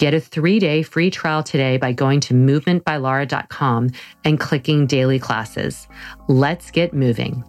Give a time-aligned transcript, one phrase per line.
[0.00, 3.90] Get a three day free trial today by going to movementbylara.com
[4.24, 5.86] and clicking daily classes.
[6.26, 7.44] Let's get moving.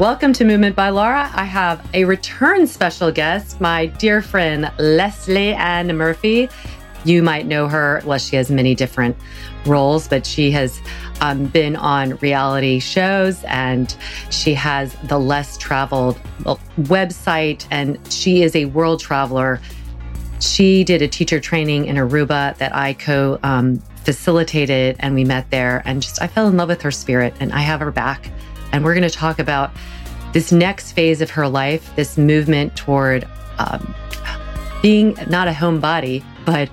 [0.00, 1.30] Welcome to Movement by Lara.
[1.32, 6.48] I have a return special guest, my dear friend Lesley Anne Murphy.
[7.04, 8.02] You might know her.
[8.04, 9.16] Well, she has many different
[9.66, 10.80] roles, but she has
[11.20, 13.94] um, been on reality shows and
[14.30, 16.18] she has the less traveled
[16.80, 19.60] website, and she is a world traveler.
[20.40, 25.50] She did a teacher training in Aruba that I co um, facilitated, and we met
[25.50, 25.82] there.
[25.84, 28.30] And just I fell in love with her spirit, and I have her back
[28.74, 29.70] and we're going to talk about
[30.32, 33.24] this next phase of her life, this movement toward
[33.58, 33.94] um,
[34.82, 36.68] being not a homebody, but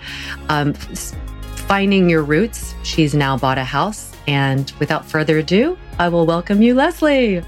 [0.49, 2.75] um, finding your roots.
[2.83, 4.11] She's now bought a house.
[4.27, 7.43] And without further ado, I will welcome you, Lesley.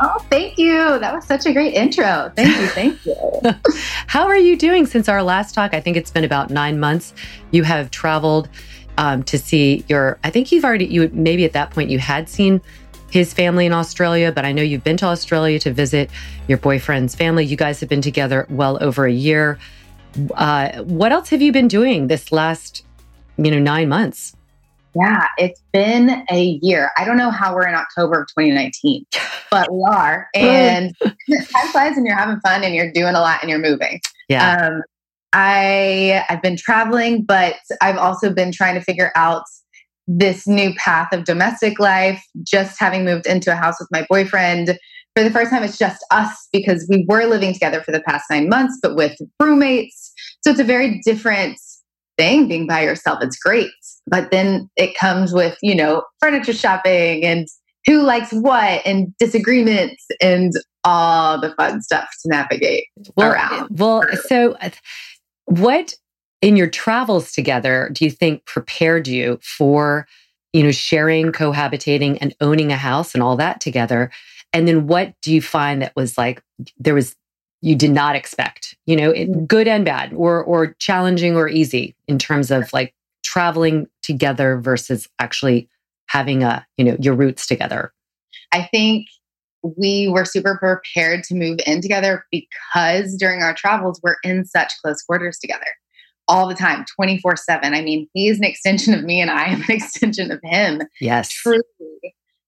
[0.00, 0.98] Oh, thank you.
[0.98, 2.32] That was such a great intro.
[2.34, 2.66] Thank you.
[2.68, 3.14] Thank you.
[4.06, 5.74] How are you doing since our last talk?
[5.74, 7.12] I think it's been about nine months.
[7.50, 8.48] You have traveled
[8.98, 12.28] um, to see your, I think you've already, you maybe at that point you had
[12.28, 12.60] seen
[13.10, 16.08] his family in Australia, but I know you've been to Australia to visit
[16.48, 17.44] your boyfriend's family.
[17.44, 19.58] You guys have been together well over a year.
[20.34, 22.84] Uh, what else have you been doing this last,
[23.36, 24.36] you know, nine months?
[24.94, 26.90] Yeah, it's been a year.
[26.98, 29.06] I don't know how we're in October of 2019,
[29.50, 30.28] but we are.
[30.34, 34.00] And time flies and you're having fun and you're doing a lot and you're moving.
[34.28, 34.56] Yeah.
[34.56, 34.82] Um,
[35.32, 39.44] I I've been traveling, but I've also been trying to figure out
[40.06, 44.78] this new path of domestic life, just having moved into a house with my boyfriend.
[45.14, 48.24] For the first time, it's just us because we were living together for the past
[48.30, 50.01] nine months, but with roommates.
[50.44, 51.58] So it's a very different
[52.16, 53.18] thing being by yourself.
[53.22, 53.70] It's great.
[54.06, 57.46] But then it comes with, you know, furniture shopping and
[57.86, 60.52] who likes what and disagreements and
[60.84, 62.86] all the fun stuff to navigate
[63.16, 63.68] well, around.
[63.78, 64.70] Well, so uh,
[65.46, 65.94] what
[66.40, 70.06] in your travels together do you think prepared you for
[70.52, 74.10] you know sharing cohabitating and owning a house and all that together
[74.52, 76.42] and then what do you find that was like
[76.78, 77.14] there was
[77.62, 79.44] you did not expect you know mm-hmm.
[79.44, 85.08] good and bad or or challenging or easy in terms of like traveling together versus
[85.18, 85.68] actually
[86.06, 87.92] having a you know your roots together
[88.52, 89.06] i think
[89.78, 94.72] we were super prepared to move in together because during our travels we're in such
[94.82, 95.66] close quarters together
[96.28, 97.74] all the time, 24 7.
[97.74, 100.82] I mean, he is an extension of me and I am an extension of him.
[101.00, 101.30] Yes.
[101.30, 101.62] Truly.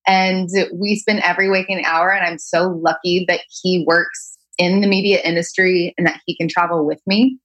[0.07, 4.87] And we spend every waking hour, and I'm so lucky that he works in the
[4.87, 7.39] media industry and that he can travel with me.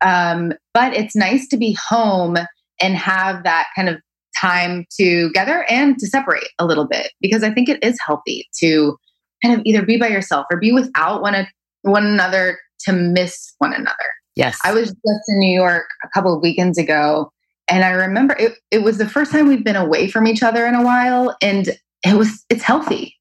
[0.00, 2.36] Um, but it's nice to be home
[2.80, 3.96] and have that kind of
[4.40, 8.96] time together and to separate a little bit because I think it is healthy to
[9.42, 11.46] kind of either be by yourself or be without one,
[11.82, 13.94] one another to miss one another.
[14.36, 14.58] Yes.
[14.64, 17.30] I was just in New York a couple of weekends ago
[17.68, 20.66] and I remember it, it was the first time we've been away from each other
[20.66, 21.68] in a while and
[22.04, 23.16] it was it's healthy.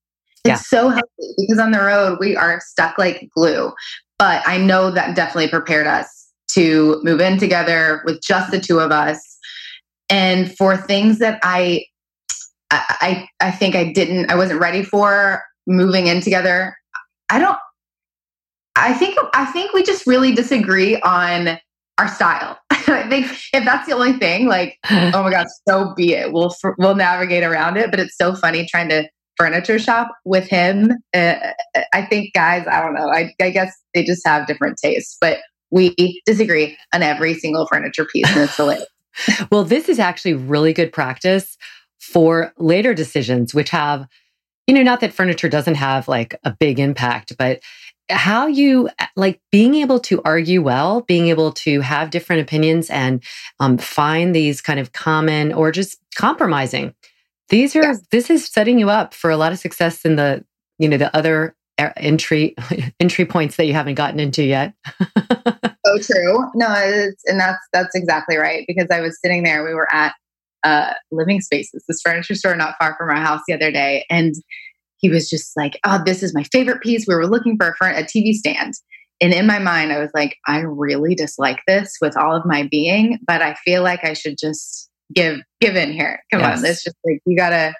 [0.45, 0.79] It's yeah.
[0.79, 3.71] so healthy because on the road we are stuck like glue.
[4.19, 8.79] But I know that definitely prepared us to move in together with just the two
[8.79, 9.37] of us
[10.09, 11.85] And for things that I,
[12.71, 16.75] I, I think I didn't, I wasn't ready for moving in together.
[17.29, 17.57] I don't,
[18.75, 21.57] I think, I think we just really disagree on
[21.97, 22.59] our style.
[22.71, 26.33] I think if that's the only thing, like, oh my gosh, so be it.
[26.33, 27.91] We'll we'll navigate around it.
[27.91, 29.07] But it's so funny trying to
[29.37, 30.91] furniture shop with him.
[31.13, 31.35] Uh,
[31.93, 33.09] I think guys, I don't know.
[33.09, 35.39] I, I guess they just have different tastes, but
[35.71, 38.85] we disagree on every single furniture piece, and it's hilarious.
[39.51, 41.57] well, this is actually really good practice
[41.99, 44.07] for later decisions, which have,
[44.67, 47.59] you know, not that furniture doesn't have like a big impact, but
[48.09, 53.23] how you like being able to argue well, being able to have different opinions and
[53.59, 56.93] um, find these kind of common or just compromising.
[57.49, 60.43] These are this is setting you up for a lot of success in the
[60.79, 62.55] you know the other entry
[62.99, 64.73] entry points that you haven't gotten into yet.
[65.85, 66.45] so true.
[66.55, 66.67] No,
[67.25, 69.63] and that's that's exactly right because I was sitting there.
[69.63, 70.13] We were at
[70.63, 74.33] uh, Living Spaces, this furniture store not far from our house the other day, and
[74.97, 77.99] he was just like, "Oh, this is my favorite piece." We were looking for a,
[77.99, 78.73] a TV stand,
[79.21, 82.67] and in my mind, I was like, "I really dislike this with all of my
[82.69, 86.21] being, but I feel like I should just give give in here.
[86.31, 86.59] Come yes.
[86.59, 87.73] on, it's just like you gotta."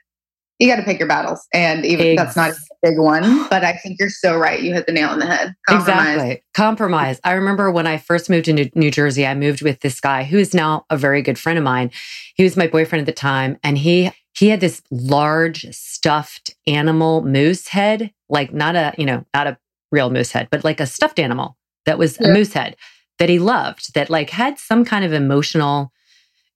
[0.59, 2.55] You got to pick your battles, and even Ex- that's not a
[2.89, 3.23] big one.
[3.49, 4.61] But I think you're so right.
[4.61, 5.55] You hit the nail on the head.
[5.67, 6.13] Compromise.
[6.13, 7.19] Exactly, compromise.
[7.23, 10.37] I remember when I first moved into New Jersey, I moved with this guy who
[10.37, 11.91] is now a very good friend of mine.
[12.35, 17.23] He was my boyfriend at the time, and he he had this large stuffed animal
[17.23, 19.57] moose head, like not a, you know, not a
[19.91, 22.29] real moose head, but like a stuffed animal that was yeah.
[22.29, 22.75] a moose head
[23.19, 25.91] that he loved, that like had some kind of emotional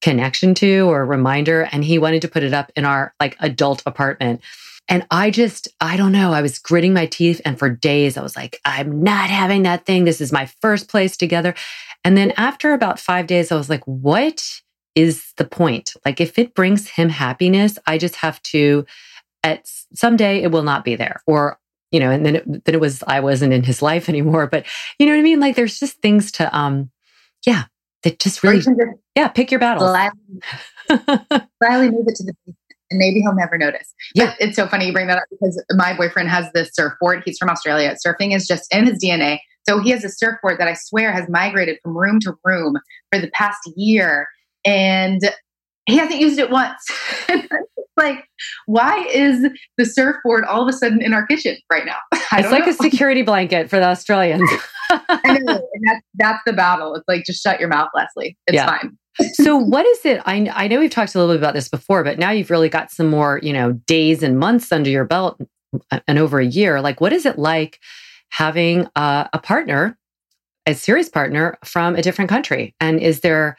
[0.01, 1.67] connection to or reminder.
[1.71, 4.41] And he wanted to put it up in our like adult apartment.
[4.89, 7.41] And I just, I don't know, I was gritting my teeth.
[7.44, 10.05] And for days, I was like, I'm not having that thing.
[10.05, 11.55] This is my first place together.
[12.03, 14.61] And then after about five days, I was like, what
[14.95, 15.94] is the point.
[16.05, 18.85] Like if it brings him happiness, I just have to
[19.44, 21.59] at someday it will not be there or
[21.91, 24.65] you know and then it, then it was I wasn't in his life anymore but
[24.97, 26.89] you know what I mean like there's just things to um
[27.45, 27.65] yeah
[28.07, 28.69] that just really just
[29.15, 29.92] yeah pick your battles
[31.62, 32.33] Riley move it to the
[32.89, 33.94] and maybe he'll never notice.
[34.15, 37.24] Yeah, but it's so funny you bring that up because my boyfriend has this surfboard.
[37.25, 37.95] He's from Australia.
[38.06, 39.39] Surfing is just in his DNA.
[39.68, 42.77] So he has a surfboard that I swear has migrated from room to room
[43.12, 44.27] for the past year
[44.63, 45.21] and
[45.86, 46.86] he hasn't used it once.
[47.97, 48.25] like,
[48.65, 49.47] why is
[49.77, 51.97] the surfboard all of a sudden in our kitchen right now?
[52.33, 52.71] it's like know.
[52.71, 54.49] a security blanket for the Australians.
[54.89, 56.95] I know, and that's that's the battle.
[56.95, 58.38] It's like just shut your mouth, Lesley.
[58.47, 58.67] It's yeah.
[58.67, 58.97] fine.
[59.33, 62.03] so what is it I, I know we've talked a little bit about this before
[62.03, 65.41] but now you've really got some more you know days and months under your belt
[65.89, 67.79] uh, and over a year like what is it like
[68.29, 69.97] having a, a partner
[70.67, 73.57] a serious partner from a different country and is there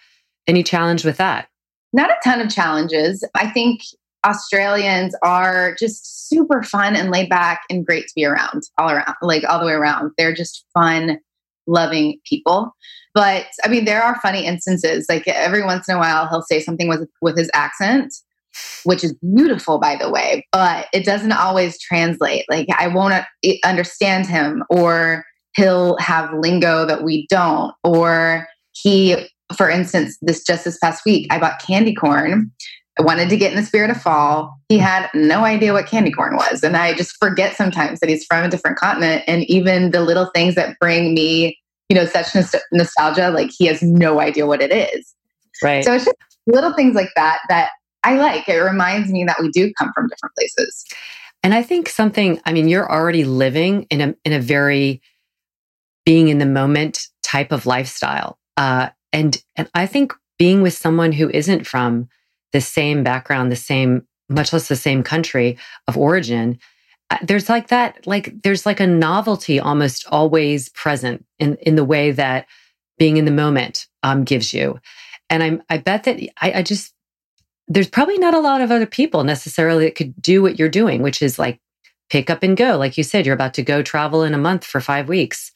[0.48, 1.48] any challenge with that?
[1.92, 3.22] Not a ton of challenges.
[3.36, 3.82] I think
[4.28, 9.14] Australians are just super fun and laid back and great to be around all around,
[9.22, 10.12] like all the way around.
[10.18, 11.18] They're just fun,
[11.66, 12.74] loving people.
[13.14, 15.06] But I mean, there are funny instances.
[15.08, 18.14] Like every once in a while, he'll say something with with his accent,
[18.84, 20.46] which is beautiful, by the way.
[20.52, 22.44] But it doesn't always translate.
[22.50, 23.24] Like I won't uh,
[23.64, 25.24] understand him, or
[25.56, 31.26] he'll have lingo that we don't, or he for instance, this just this past week,
[31.30, 32.50] I bought candy corn.
[32.98, 34.58] I wanted to get in the spirit of fall.
[34.68, 36.64] He had no idea what candy corn was.
[36.64, 39.22] And I just forget sometimes that he's from a different continent.
[39.26, 42.34] And even the little things that bring me, you know, such
[42.72, 45.14] nostalgia, like he has no idea what it is.
[45.62, 45.84] Right.
[45.84, 47.70] So it's just little things like that that
[48.02, 48.48] I like.
[48.48, 50.84] It reminds me that we do come from different places.
[51.42, 55.00] And I think something, I mean, you're already living in a in a very
[56.04, 58.38] being in the moment type of lifestyle.
[58.56, 62.08] Uh, and and I think being with someone who isn't from
[62.52, 66.58] the same background, the same, much less the same country of origin,
[67.10, 71.84] uh, there's like that, like there's like a novelty almost always present in in the
[71.84, 72.46] way that
[72.98, 74.78] being in the moment um, gives you.
[75.30, 76.92] And I'm I bet that I, I just
[77.66, 81.02] there's probably not a lot of other people necessarily that could do what you're doing,
[81.02, 81.60] which is like
[82.10, 82.76] pick up and go.
[82.76, 85.52] Like you said, you're about to go travel in a month for five weeks.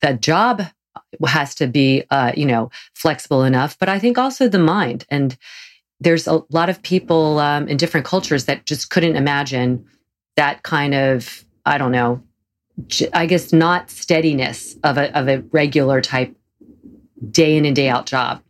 [0.00, 0.62] That job
[1.26, 3.78] has to be, uh, you know, flexible enough.
[3.78, 5.04] But I think also the mind.
[5.08, 5.36] And
[6.02, 9.84] there's a lot of people um, in different cultures that just couldn't imagine
[10.36, 12.22] that kind of, I don't know,
[13.12, 16.34] I guess not steadiness of a, of a regular type
[17.30, 18.42] day in and day out job.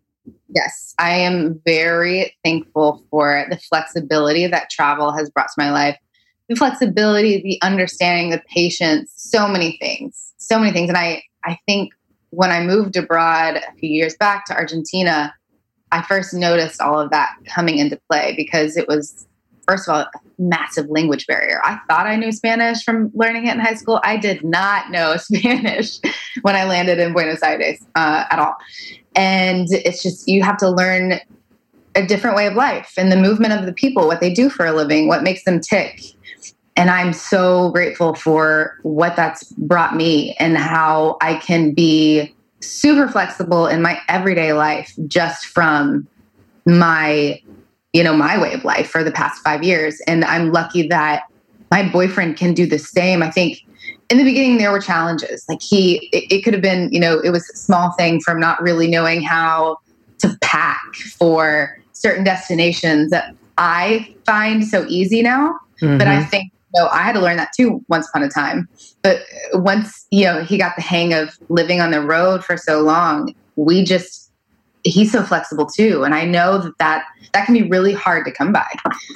[0.55, 5.97] Yes, I am very thankful for the flexibility that travel has brought to my life.
[6.49, 10.89] The flexibility, the understanding, the patience, so many things, so many things.
[10.89, 11.93] And I, I think
[12.31, 15.35] when I moved abroad a few years back to Argentina,
[15.93, 19.27] I first noticed all of that coming into play because it was,
[19.69, 21.61] first of all, a massive language barrier.
[21.65, 24.01] I thought I knew Spanish from learning it in high school.
[24.03, 25.99] I did not know Spanish
[26.41, 28.57] when I landed in Buenos Aires uh, at all.
[29.15, 31.21] And it's just, you have to learn
[31.95, 34.65] a different way of life and the movement of the people, what they do for
[34.65, 36.01] a living, what makes them tick.
[36.75, 43.09] And I'm so grateful for what that's brought me and how I can be super
[43.09, 46.07] flexible in my everyday life just from
[46.65, 47.41] my
[47.93, 51.25] you know my way of life for the past 5 years and I'm lucky that
[51.71, 53.59] my boyfriend can do the same I think
[54.11, 57.19] in the beginning there were challenges like he it, it could have been you know
[57.21, 59.79] it was a small thing from not really knowing how
[60.19, 65.99] to pack for certain destinations that I find so easy now mm-hmm.
[65.99, 66.31] but I mm-hmm.
[66.31, 68.69] think know, I had to learn that too once upon a time.
[69.03, 72.81] But once, you know, he got the hang of living on the road for so
[72.81, 74.31] long, we just,
[74.85, 76.05] he's so flexible too.
[76.05, 78.67] And I know that that, that can be really hard to come by.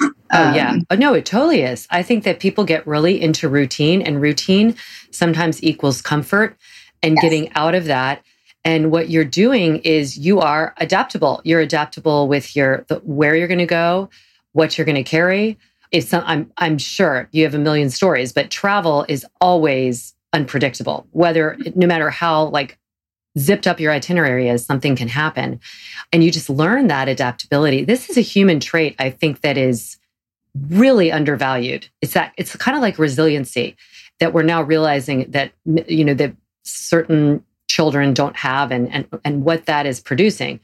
[0.01, 0.71] Oh, yeah.
[0.71, 1.87] Um, oh, no, it totally is.
[1.89, 4.75] I think that people get really into routine, and routine
[5.11, 6.57] sometimes equals comfort
[7.01, 7.21] and yes.
[7.21, 8.23] getting out of that.
[8.65, 11.41] And what you're doing is you are adaptable.
[11.45, 14.09] You're adaptable with your the, where you're going to go,
[14.51, 15.57] what you're going to carry,
[15.93, 21.07] I'm I'm sure you have a million stories, but travel is always unpredictable.
[21.11, 22.77] Whether no matter how like
[23.37, 25.59] zipped up your itinerary is, something can happen,
[26.11, 27.83] and you just learn that adaptability.
[27.83, 29.97] This is a human trait I think that is
[30.69, 31.87] really undervalued.
[32.01, 33.75] It's that it's kind of like resiliency
[34.19, 39.43] that we're now realizing that you know that certain children don't have and and and
[39.43, 40.59] what that is producing.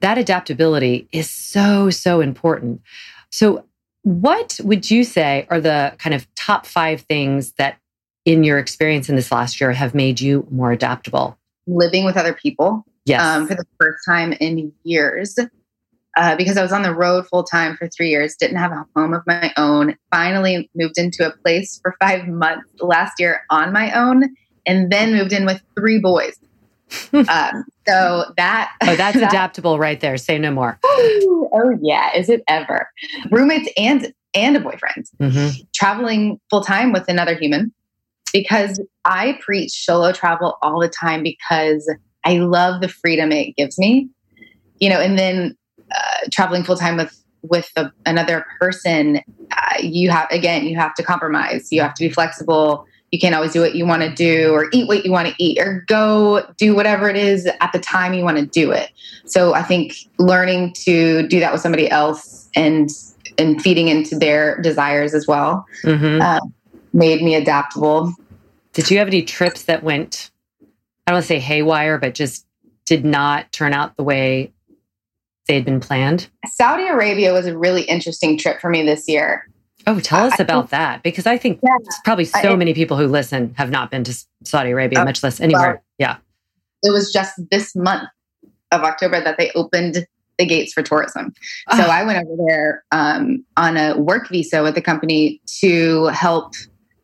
[0.00, 2.82] That adaptability is so so important.
[3.30, 3.64] So
[4.02, 7.78] what would you say are the kind of top five things that,
[8.24, 11.38] in your experience in this last year, have made you more adaptable?
[11.66, 12.84] Living with other people.
[13.04, 13.22] Yes.
[13.22, 15.38] Um, for the first time in years.
[16.16, 18.84] Uh, because I was on the road full time for three years, didn't have a
[18.96, 19.96] home of my own.
[20.10, 24.34] Finally, moved into a place for five months last year on my own,
[24.66, 26.36] and then moved in with three boys.
[27.12, 30.16] um, so that oh, that's that, adaptable right there.
[30.16, 30.78] Say no more.
[30.84, 32.88] oh yeah, is it ever?
[33.30, 35.60] Roommates and and a boyfriend mm-hmm.
[35.74, 37.72] traveling full time with another human
[38.32, 41.92] because I preach solo travel all the time because
[42.24, 44.08] I love the freedom it gives me.
[44.78, 45.56] You know, and then
[45.94, 49.20] uh, traveling full time with with a, another person,
[49.50, 51.68] uh, you have again you have to compromise.
[51.70, 54.68] You have to be flexible you can't always do what you want to do or
[54.72, 58.14] eat what you want to eat or go do whatever it is at the time
[58.14, 58.90] you want to do it.
[59.24, 62.90] So I think learning to do that with somebody else and
[63.38, 66.20] and feeding into their desires as well mm-hmm.
[66.20, 66.40] uh,
[66.92, 68.14] made me adaptable.
[68.72, 70.30] Did you have any trips that went,
[71.06, 72.46] I don't want to say haywire, but just
[72.84, 74.52] did not turn out the way
[75.48, 76.28] they had been planned?
[76.46, 79.48] Saudi Arabia was a really interesting trip for me this year.
[79.86, 82.96] Oh, tell us about think, that because I think yeah, probably so I, many people
[82.96, 85.74] who listen have not been to Saudi Arabia, oh, much less anywhere.
[85.74, 86.16] Well, yeah.
[86.82, 88.08] It was just this month
[88.72, 90.06] of October that they opened
[90.38, 91.32] the gates for tourism.
[91.76, 91.90] So ah.
[91.90, 96.54] I went over there um, on a work visa with the company to help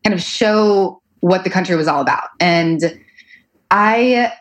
[0.05, 2.29] kind of show what the country was all about.
[2.41, 2.99] And
[3.71, 4.33] I,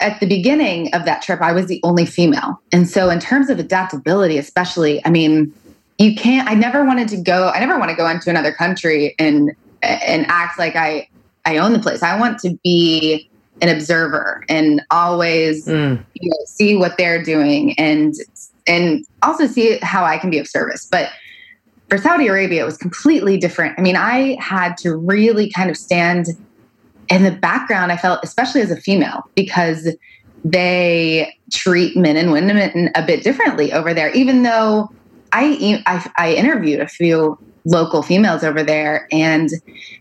[0.00, 2.60] at the beginning of that trip, I was the only female.
[2.72, 5.52] And so, in terms of adaptability, especially, I mean,
[6.00, 9.14] you can't i never wanted to go i never want to go into another country
[9.18, 9.52] and
[9.82, 11.06] and act like i
[11.46, 12.02] i own the place.
[12.02, 13.28] I want to be
[13.62, 16.02] an observer and always mm.
[16.14, 18.14] you know, see what they're doing and
[18.66, 20.86] and also see how i can be of service.
[20.90, 21.10] But
[21.88, 23.78] for saudi arabia it was completely different.
[23.78, 26.28] I mean i had to really kind of stand
[27.08, 29.88] in the background i felt especially as a female because
[30.44, 34.90] they treat men and women a bit differently over there even though
[35.32, 39.50] I, I, I interviewed a few local females over there, and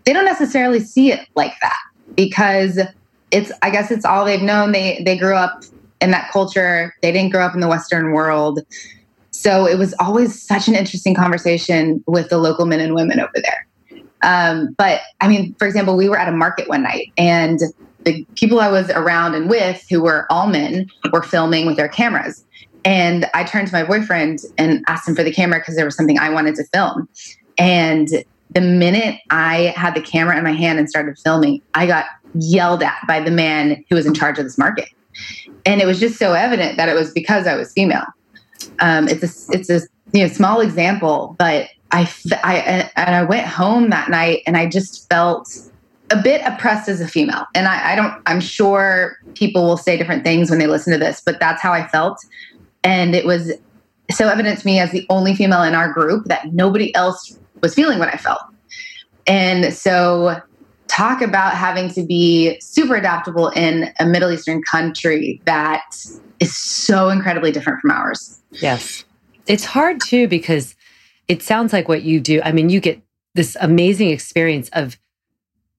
[0.06, 1.78] they don't necessarily see it like that
[2.16, 2.80] because
[3.32, 4.72] it's I guess it's all they've known.
[4.72, 5.64] They they grew up
[6.02, 6.96] in that culture.
[7.02, 8.62] They didn't grow up in the Western world.
[9.32, 13.32] So it was always such an interesting conversation with the local men and women over
[13.36, 13.68] there.
[14.22, 17.60] Um, but I mean, for example, we were at a market one night and
[18.04, 21.88] the people I was around and with, who were all men, were filming with their
[21.88, 22.44] cameras.
[22.90, 25.96] And I turned to my boyfriend and asked him for the camera because there was
[25.96, 27.08] something I wanted to film.
[27.60, 28.08] And
[28.50, 32.82] the minute I had the camera in my hand and started filming, I got yelled
[32.82, 34.90] at by the man who was in charge of this market.
[35.68, 38.06] And it was just so evident that it was because I was female.
[38.80, 39.82] Um, it's a it's a
[40.12, 42.12] you know small example, but I
[42.44, 45.48] I and I went home that night and I just felt
[46.10, 47.46] a bit oppressed as a female.
[47.54, 50.98] And I, I don't I'm sure people will say different things when they listen to
[50.98, 52.20] this, but that's how I felt
[52.84, 53.54] And it was
[54.12, 57.76] so evident to me as the only female in our group that nobody else was
[57.76, 58.42] feeling what I felt.
[59.28, 60.42] And so,
[60.88, 65.96] talk about having to be super adaptable in a Middle Eastern country that
[66.40, 68.42] is so incredibly different from ours.
[68.54, 69.06] Yes.
[69.46, 70.76] It's hard too because
[71.28, 72.42] it sounds like what you do.
[72.44, 73.02] I mean, you get
[73.36, 74.98] this amazing experience of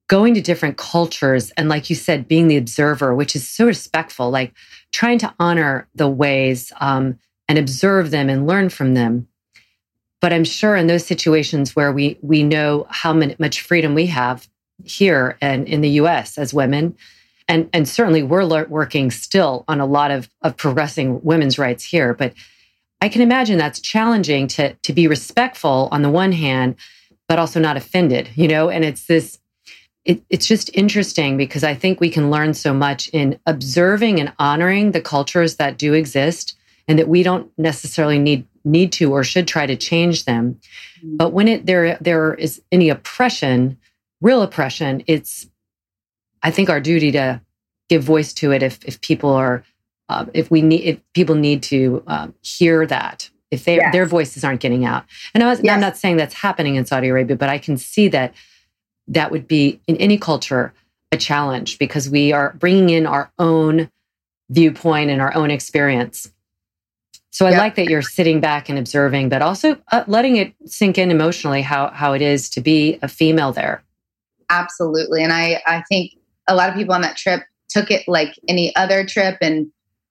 [0.08, 4.28] going to different cultures and like you said being the observer which is so respectful
[4.28, 4.52] like
[4.92, 7.18] trying to honor the ways um,
[7.48, 9.28] and observe them and learn from them.
[10.20, 14.48] But i'm sure in those situations where we we know how much freedom we have
[14.84, 16.96] here and in the us as women
[17.48, 22.12] and and certainly we're working still on a lot of of progressing women's rights here
[22.12, 22.34] but
[23.00, 26.76] i can imagine that's challenging to to be respectful on the one hand
[27.26, 28.68] but also not offended you know?
[28.68, 29.38] And it's this
[30.04, 34.32] it, it's just interesting because I think we can learn so much in observing and
[34.38, 36.56] honoring the cultures that do exist
[36.88, 40.58] and that we don't necessarily need need to or should try to change them.
[40.98, 41.16] Mm-hmm.
[41.16, 43.78] But when it there there is any oppression,
[44.20, 45.48] real oppression, it's
[46.42, 47.40] I think our duty to
[47.88, 49.64] give voice to it if if people are
[50.08, 53.92] uh, if we need if people need to um, hear that if they yes.
[53.92, 55.04] their voices aren't getting out.
[55.34, 55.74] And I was, yes.
[55.74, 58.34] I'm not saying that's happening in Saudi Arabia, but I can see that
[59.10, 60.72] that would be in any culture
[61.12, 63.90] a challenge because we are bringing in our own
[64.48, 66.32] viewpoint and our own experience.
[67.32, 67.58] So I yep.
[67.58, 71.62] like that you're sitting back and observing, but also uh, letting it sink in emotionally
[71.62, 73.82] how how it is to be a female there.
[74.48, 76.12] Absolutely, and I I think
[76.48, 79.70] a lot of people on that trip took it like any other trip and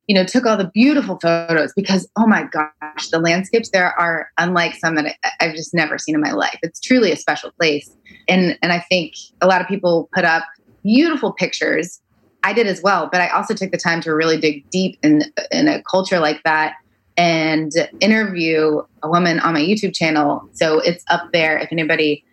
[0.10, 4.32] you know took all the beautiful photos because oh my gosh the landscapes there are
[4.40, 6.58] unlike some that i've just never seen in my life.
[6.64, 7.96] It's truly a special place.
[8.28, 10.44] And and i think a lot of people put up
[10.84, 12.02] beautiful pictures.
[12.42, 15.24] I did as well but i also took the time to really dig deep in
[15.52, 16.74] in a culture like that
[17.16, 20.50] and interview a woman on my youtube channel.
[20.54, 22.26] So it's up there if anybody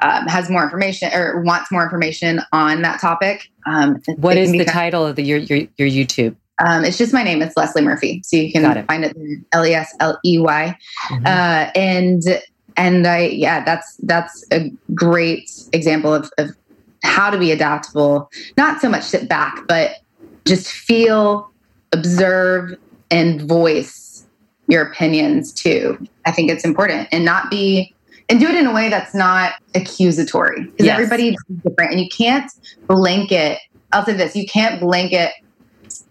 [0.00, 4.64] um, has more information or wants more information on that topic um, what is the
[4.64, 7.42] title of the your, your, your youtube um, it's just my name.
[7.42, 8.86] It's Lesley Murphy, so you can it.
[8.86, 9.16] find it
[9.52, 10.78] L E S L E Y.
[11.10, 11.26] Mm-hmm.
[11.26, 12.22] Uh, and
[12.76, 16.50] and I yeah, that's that's a great example of, of
[17.02, 18.30] how to be adaptable.
[18.56, 19.96] Not so much sit back, but
[20.44, 21.50] just feel,
[21.92, 22.78] observe,
[23.10, 24.24] and voice
[24.68, 26.06] your opinions too.
[26.24, 27.92] I think it's important, and not be
[28.28, 30.94] and do it in a way that's not accusatory because yes.
[30.94, 32.50] everybody is different, and you can't
[32.86, 33.58] blanket.
[33.92, 35.32] I'll say this: you can't blanket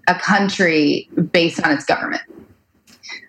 [0.07, 2.21] a country based on its government.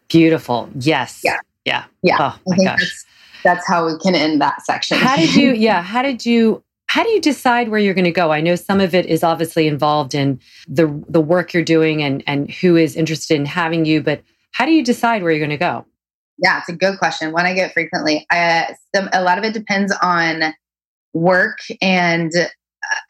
[0.08, 0.70] Beautiful.
[0.78, 1.20] Yes.
[1.24, 1.38] Yeah.
[1.64, 1.84] Yeah.
[2.02, 2.16] Yeah.
[2.20, 2.80] Oh my gosh.
[2.80, 3.04] That's,
[3.42, 4.98] that's how we can end that section.
[4.98, 5.82] How did you, yeah.
[5.82, 8.30] How did you, how do you decide where you're going to go?
[8.30, 12.22] I know some of it is obviously involved in the the work you're doing and
[12.26, 15.50] and who is interested in having you, but how do you decide where you're going
[15.50, 15.84] to go?
[16.38, 17.32] Yeah, it's a good question.
[17.32, 18.26] One I get frequently.
[18.30, 20.54] I, some, a lot of it depends on
[21.14, 22.46] work and uh,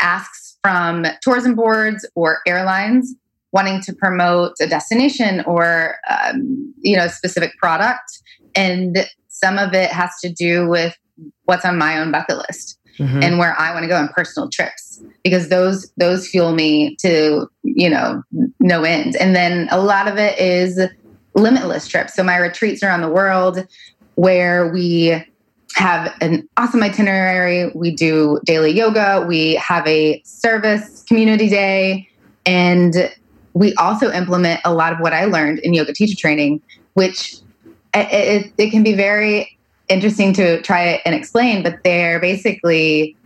[0.00, 3.14] asks from tourism boards or airlines
[3.54, 8.20] wanting to promote a destination or um, you know a specific product.
[8.54, 10.96] And some of it has to do with
[11.44, 13.22] what's on my own bucket list mm-hmm.
[13.22, 17.48] and where i want to go on personal trips because those those fuel me to
[17.62, 18.22] you know
[18.64, 19.14] no end.
[19.16, 20.80] And then a lot of it is
[21.34, 22.14] limitless trips.
[22.14, 23.66] So my retreats around the world
[24.14, 25.22] where we
[25.76, 27.70] have an awesome itinerary.
[27.74, 29.24] We do daily yoga.
[29.26, 32.08] We have a service community day.
[32.46, 33.12] And
[33.54, 36.60] we also implement a lot of what I learned in yoga teacher training,
[36.94, 37.36] which
[37.94, 39.56] it, it, can be very
[39.88, 43.16] interesting to try and explain, but they're basically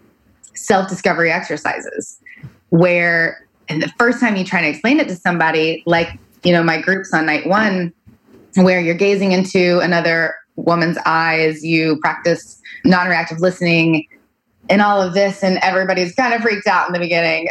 [0.55, 2.21] self discovery exercises
[2.69, 6.63] where, and the first time you try to explain it to somebody, like, you know,
[6.63, 7.93] my groups on night one,
[8.57, 14.07] where you're gazing into another woman's eyes, you practice non reactive listening,
[14.69, 17.49] in all of this and everybody's kind of freaked out in the beginning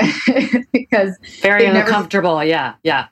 [0.73, 3.07] because very uncomfortable never, yeah yeah.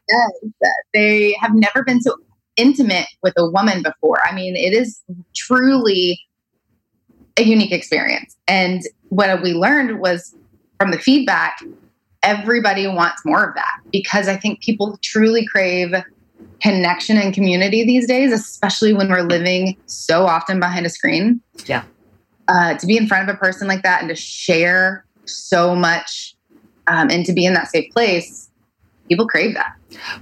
[0.93, 2.15] They have never been so
[2.55, 4.19] intimate with a woman before.
[4.25, 5.01] I mean it is
[5.35, 6.19] truly
[7.37, 8.35] a unique experience.
[8.47, 10.35] And what we learned was
[10.79, 11.57] from the feedback
[12.23, 15.93] everybody wants more of that because i think people truly crave
[16.59, 21.39] connection and community these days especially when we're living so often behind a screen.
[21.65, 21.83] Yeah
[22.47, 26.36] uh, to be in front of a person like that and to share so much
[26.88, 28.49] um, and to be in that safe place,
[29.08, 29.75] people crave that.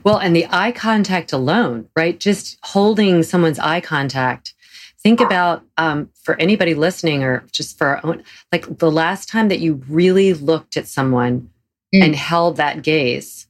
[0.04, 2.20] Well, and the eye contact alone, right?
[2.20, 4.54] Just holding someone's eye contact.
[5.02, 9.50] Think about um, for anybody listening or just for our own, like the last time
[9.50, 11.50] that you really looked at someone
[11.94, 12.02] mm.
[12.02, 13.48] and held that gaze.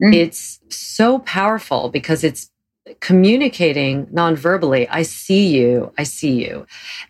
[0.00, 0.14] Mm.
[0.14, 2.51] It's so powerful because it's
[3.00, 6.66] communicating non-verbally i see you i see you.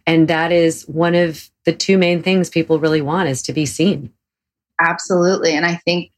[0.07, 3.67] And that is one of the two main things people really want is to be
[3.67, 4.13] seen.
[4.81, 5.55] Absolutely.
[5.55, 6.11] And i think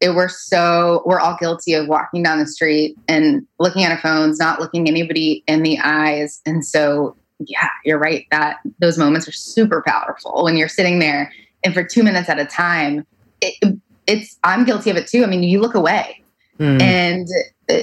[0.00, 4.00] it, we're so we're all guilty of walking down the street and looking at our
[4.00, 6.40] phones not looking anybody in the eyes.
[6.44, 10.44] And so yeah you're right that those moments are super powerful.
[10.44, 11.32] When you're sitting there
[11.64, 13.06] and for two minutes at a time
[13.40, 15.24] it, it's i'm guilty of it too.
[15.24, 16.18] I mean you look away.
[16.58, 16.82] Mm.
[16.82, 17.26] and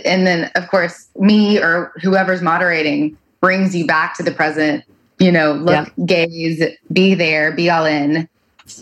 [0.05, 4.83] and then of course me or whoever's moderating brings you back to the present
[5.19, 6.05] you know look yeah.
[6.05, 8.27] gaze be there be all in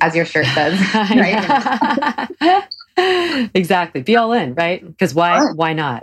[0.01, 2.29] as your shirt says right?
[2.97, 4.03] Exactly.
[4.03, 4.85] Be all in right?
[4.85, 6.01] Because why oh, why not?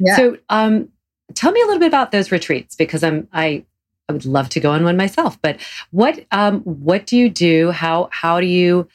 [0.00, 0.08] Yeah.
[0.08, 0.16] Yeah.
[0.16, 0.88] so um
[1.34, 3.64] tell me a little bit about those retreats because i'm i
[4.08, 5.58] i would love to go on one myself but
[5.90, 7.70] what um what do you do?
[7.70, 8.88] How how do you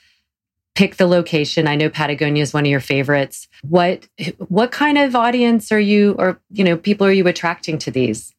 [0.82, 1.67] pick the location.
[1.67, 3.48] I know patagonia is one of your favorites.
[3.62, 4.08] What
[4.48, 8.34] what kind of audience are you or you know people are you attracting to these?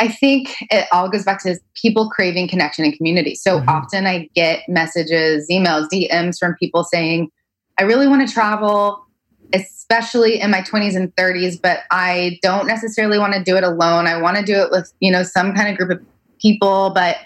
[0.00, 3.36] I think it all goes back to people craving connection and community.
[3.36, 3.68] So mm-hmm.
[3.68, 7.30] often i get messages emails dms from people saying
[7.78, 9.06] i really want to travel
[9.54, 14.08] especially in my 20s and 30s but i don't necessarily want to do it alone.
[14.08, 16.04] I want to do it with you know some kind of group of
[16.42, 17.18] people but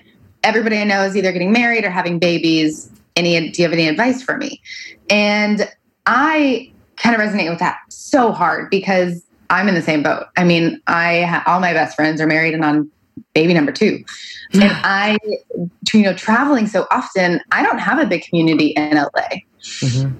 [0.44, 3.88] everybody i know is either getting married or having babies any do you have any
[3.88, 4.60] advice for me?
[5.08, 5.68] And
[6.06, 10.26] i kind of resonate with that so hard because i'm in the same boat.
[10.36, 12.90] I mean i all my best friends are married and on
[13.34, 14.04] baby number two.
[14.52, 15.18] And i
[15.92, 19.08] you know traveling so often i don't have a big community in la
[19.60, 20.16] mm-hmm.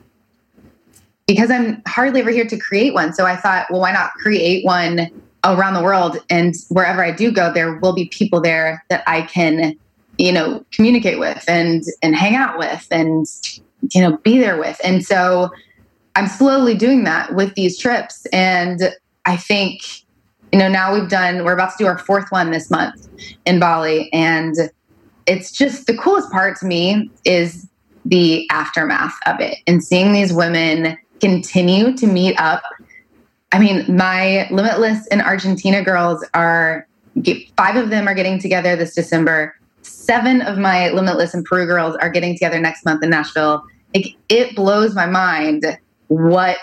[1.27, 3.13] because i'm hardly ever here to create one.
[3.13, 5.09] So i thought well why not create one
[5.45, 6.19] around the world?
[6.29, 9.77] And wherever i do go there will be people there that i can
[10.21, 13.27] you know communicate with and and hang out with and
[13.95, 14.79] you know be there with.
[14.85, 15.51] And so
[16.15, 18.27] i'm slowly doing that with these trips.
[18.27, 18.81] And
[19.25, 19.83] i think
[20.53, 23.09] you know now we've done we're about to do our fourth one this month
[23.47, 24.13] in bali.
[24.13, 24.55] And
[25.27, 27.67] it's just the coolest part to me is
[28.05, 32.63] the aftermath of it and seeing these women continue to meet up.
[33.53, 36.87] I mean my limitless in argentina girls are
[37.57, 39.55] five of them are getting together this december
[40.11, 43.63] seven of my Limitless and Peru girls are getting together next month in Nashville.
[43.95, 46.59] It, it blows my mind what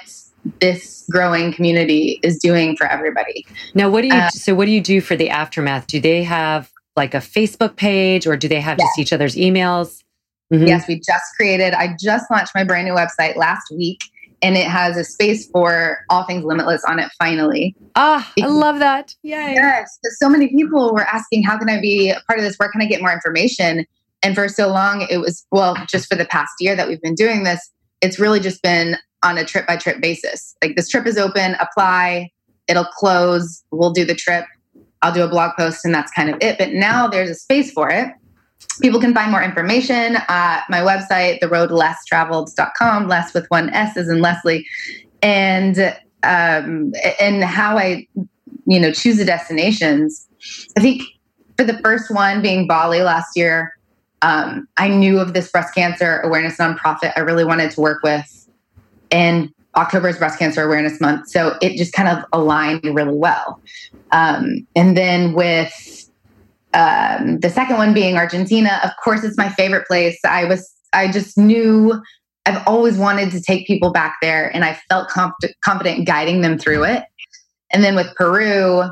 [0.60, 3.46] this growing community is doing for everybody.
[3.74, 5.88] Now, what do you, uh, so what do you do for the aftermath?
[5.88, 10.04] Do they have like a Facebook page or do they have just each other's emails?
[10.52, 10.68] Mm-hmm.
[10.68, 14.02] Yes, we just created, I just launched my brand new website last week
[14.42, 17.76] and it has a space for all things limitless on it finally.
[17.96, 19.16] Ah, I love that.
[19.24, 19.54] Yay.
[19.56, 19.98] Yes.
[20.20, 22.56] So many people were asking, how can I be a part of this?
[22.58, 23.86] Where can I get more information?
[24.22, 27.16] And for so long, it was, well, just for the past year that we've been
[27.16, 27.72] doing this,
[28.02, 30.56] it's really just been on a trip by trip basis.
[30.64, 32.30] Like this trip is open, apply,
[32.68, 34.46] it'll close, we'll do the trip,
[35.02, 36.58] I'll do a blog post, and that's kind of it.
[36.58, 38.10] But now there's a space for it
[38.82, 44.22] people can find more information at my website, theroadlestraveled.com, less with one S as in
[44.22, 44.66] Lesley.
[45.22, 48.08] And um, and how I,
[48.66, 50.28] you know, choose the destinations.
[50.78, 51.04] I think
[51.58, 53.78] for the first one being Bali last year,
[54.22, 58.50] um, I knew of this breast cancer awareness nonprofit I really wanted to work with.
[59.12, 61.30] And October is Breast Cancer Awareness Month.
[61.30, 63.62] So it just kind of aligned really well.
[64.12, 65.97] Um, and then with
[66.74, 68.80] um, the second one being Argentina.
[68.84, 70.20] Of course, it's my favorite place.
[70.26, 72.02] I was, I just knew
[72.46, 76.58] I've always wanted to take people back there, and I felt comp- confident guiding them
[76.58, 77.04] through it.
[77.72, 78.84] And then with Peru,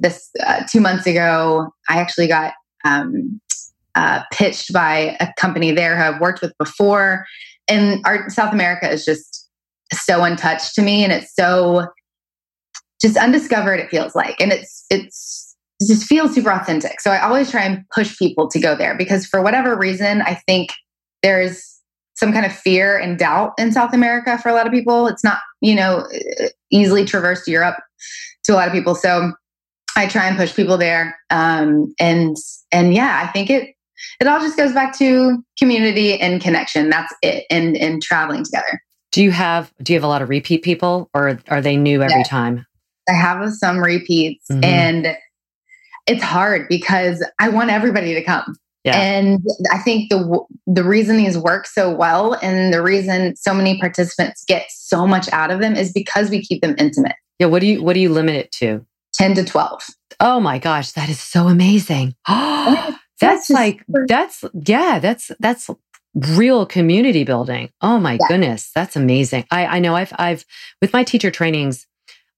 [0.00, 3.40] this uh, two months ago, I actually got um,
[3.94, 7.26] uh, pitched by a company there who I've worked with before.
[7.68, 9.48] And our South America is just
[9.92, 11.86] so untouched to me, and it's so
[13.00, 13.80] just undiscovered.
[13.80, 15.43] It feels like, and it's it's
[15.84, 17.00] it just feels super authentic.
[17.00, 20.34] So I always try and push people to go there because for whatever reason, I
[20.34, 20.72] think
[21.22, 21.80] there's
[22.14, 25.06] some kind of fear and doubt in South America for a lot of people.
[25.08, 26.06] It's not, you know,
[26.70, 27.76] easily traversed Europe
[28.44, 28.94] to a lot of people.
[28.94, 29.32] So
[29.96, 31.18] I try and push people there.
[31.30, 32.36] Um, and
[32.72, 33.74] and yeah, I think it
[34.20, 36.88] it all just goes back to community and connection.
[36.90, 37.44] That's it.
[37.50, 38.80] And and traveling together.
[39.12, 42.02] Do you have do you have a lot of repeat people or are they new
[42.02, 42.22] every yeah.
[42.24, 42.66] time?
[43.08, 44.64] I have some repeats mm-hmm.
[44.64, 45.16] and
[46.06, 48.56] it's hard because I want everybody to come.
[48.84, 49.00] Yeah.
[49.00, 49.40] And
[49.72, 54.44] I think the the reason these work so well and the reason so many participants
[54.46, 57.16] get so much out of them is because we keep them intimate.
[57.38, 58.84] Yeah, what do you what do you limit it to?
[59.14, 59.82] 10 to 12.
[60.20, 62.14] Oh my gosh, that is so amazing.
[62.66, 65.70] Oh, that's, that's like super- that's yeah, that's that's
[66.14, 67.70] real community building.
[67.80, 68.26] Oh my yeah.
[68.28, 69.44] goodness, that's amazing.
[69.50, 70.44] I I know I've I've
[70.80, 71.86] with my teacher trainings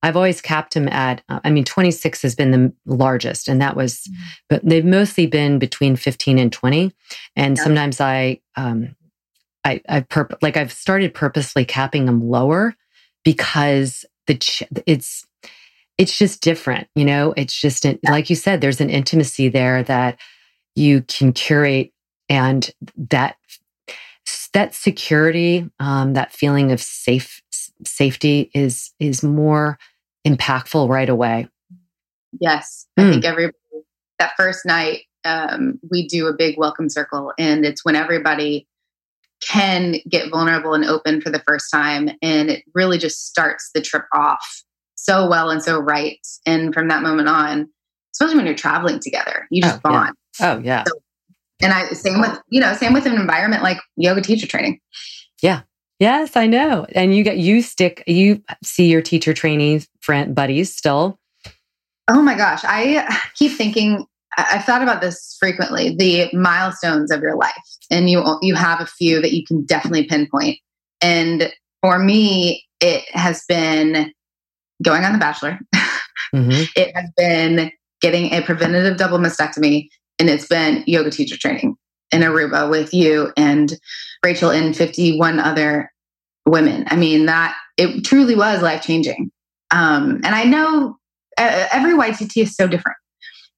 [0.06, 3.74] I've always capped them at, uh, I mean, 26 has been the largest, and that
[3.74, 4.22] was, mm-hmm.
[4.48, 6.92] but they've mostly been between 15 and 20.
[7.34, 7.62] And yeah.
[7.62, 8.94] sometimes I, um,
[9.64, 10.06] I, I've
[10.42, 12.76] like I've started purposely capping them lower
[13.24, 15.26] because the ch- it's
[15.98, 17.34] it's just different, you know.
[17.36, 17.96] It's just yeah.
[18.08, 20.20] like you said, there's an intimacy there that
[20.76, 21.92] you can curate,
[22.28, 22.70] and
[23.10, 23.38] that
[24.52, 27.42] that security, um, that feeling of safe
[27.84, 29.78] safety is is more
[30.26, 31.48] impactful right away.
[32.40, 33.08] Yes, mm.
[33.08, 33.50] I think every
[34.18, 38.66] that first night um, we do a big welcome circle, and it's when everybody
[39.46, 43.80] can get vulnerable and open for the first time, and it really just starts the
[43.80, 44.64] trip off
[44.96, 46.18] so well and so right.
[46.46, 47.68] And from that moment on,
[48.12, 50.14] especially when you're traveling together, you just oh, bond.
[50.40, 50.52] Yeah.
[50.52, 50.84] Oh yeah.
[50.86, 50.92] So,
[51.62, 54.80] and I same with you know same with an environment like yoga teacher training.
[55.42, 55.62] Yeah,
[55.98, 56.86] Yes, I know.
[56.94, 61.18] And you get you stick you see your teacher trainees friend buddies still.
[62.08, 64.06] Oh my gosh, I keep thinking
[64.36, 67.54] I've thought about this frequently, the milestones of your life.
[67.90, 70.58] And you you have a few that you can definitely pinpoint.
[71.00, 74.12] And for me, it has been
[74.82, 75.58] going on the bachelor.
[76.34, 76.64] Mm-hmm.
[76.74, 81.76] it has been getting a preventative double mastectomy and it's been yoga teacher training
[82.12, 83.74] in Aruba with you and
[84.24, 85.90] Rachel and 51 other
[86.46, 86.84] women.
[86.88, 89.30] I mean, that it truly was life changing.
[89.70, 90.96] Um, and I know
[91.38, 92.96] uh, every YTT is so different,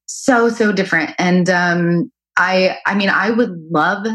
[0.06, 1.14] so, so different.
[1.18, 4.06] And um, I, I mean, I would love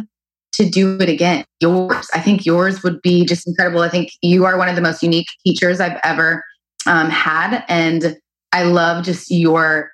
[0.53, 1.45] to do it again.
[1.59, 3.81] Yours, I think yours would be just incredible.
[3.81, 6.43] I think you are one of the most unique teachers I've ever
[6.85, 7.63] um, had.
[7.67, 8.17] And
[8.51, 9.92] I love just your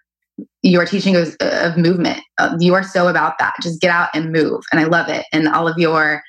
[0.62, 2.21] your teaching of, of movement.
[2.38, 3.54] Uh, you are so about that.
[3.62, 5.25] Just get out and move, and I love it.
[5.32, 6.21] And all of your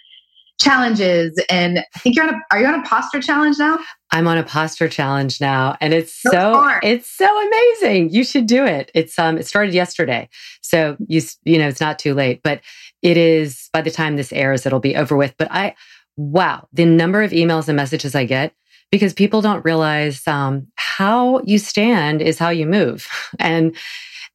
[0.61, 2.39] challenges, and I think you're on a.
[2.51, 3.79] Are you on a posture challenge now?
[4.13, 8.11] I'm on a posture challenge now, and it's so, so it's so amazing.
[8.11, 8.91] You should do it.
[8.95, 10.29] It's um it started yesterday,
[10.61, 12.61] so you you know it's not too late, but
[13.03, 13.69] it is.
[13.73, 15.35] By the time this airs, it'll be over with.
[15.39, 15.75] But I
[16.17, 18.53] wow, the number of emails and messages I get
[18.91, 23.07] because people don't realize um, how you stand is how you move,
[23.39, 23.77] and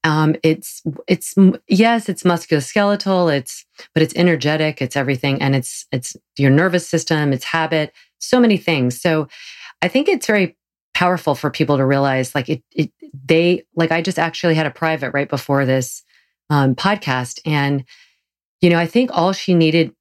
[0.03, 1.33] um, it's it's
[1.67, 7.33] yes, it's musculoskeletal, it's but it's energetic, it's everything, and it's it's your nervous system,
[7.33, 9.01] it's habit, so many things.
[9.01, 9.27] So
[9.81, 10.55] I think it's very
[10.93, 12.91] powerful for people to realize like it, it
[13.27, 16.03] they like I just actually had a private right before this
[16.49, 17.83] um, podcast, and
[18.61, 19.91] you know I think all she needed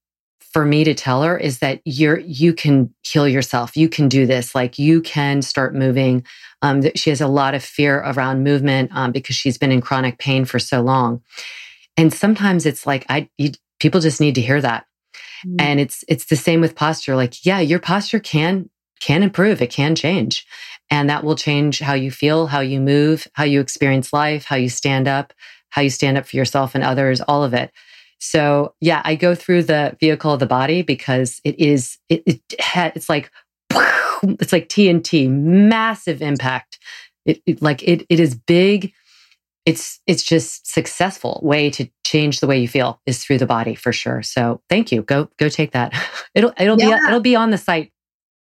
[0.54, 3.76] for me to tell her is that you're you can heal yourself.
[3.76, 4.54] You can do this.
[4.54, 6.24] Like you can start moving.
[6.62, 10.18] Um, she has a lot of fear around movement um, because she's been in chronic
[10.18, 11.22] pain for so long.
[11.96, 14.86] And sometimes it's like i you, people just need to hear that.
[15.44, 15.56] Mm.
[15.60, 17.16] and it's it's the same with posture.
[17.16, 19.60] Like yeah your posture can can improve.
[19.60, 20.46] It can change.
[20.88, 24.56] And that will change how you feel how you move how you experience life how
[24.56, 25.32] you stand up
[25.70, 27.72] how you stand up for yourself and others all of it
[28.24, 32.40] so yeah, I go through the vehicle of the body because it is it, it
[32.94, 33.30] it's like
[33.70, 36.78] it's like TNT, massive impact.
[37.26, 38.92] It, it like it it is big.
[39.66, 43.74] It's it's just successful way to change the way you feel is through the body
[43.74, 44.22] for sure.
[44.22, 45.02] So thank you.
[45.02, 45.92] Go go take that.
[46.34, 46.98] It'll it'll yeah.
[46.98, 47.92] be it'll be on the site.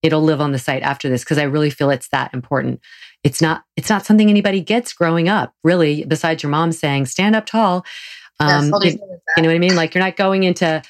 [0.04, 2.82] It'll live on the site after this because I really feel it's that important.
[3.24, 7.36] It's not it's not something anybody gets growing up, really, besides your mom saying, stand
[7.36, 7.86] up tall.
[8.40, 9.00] Um, yes, you,
[9.38, 9.76] you, know what I mean?
[9.76, 10.82] Like you're not going into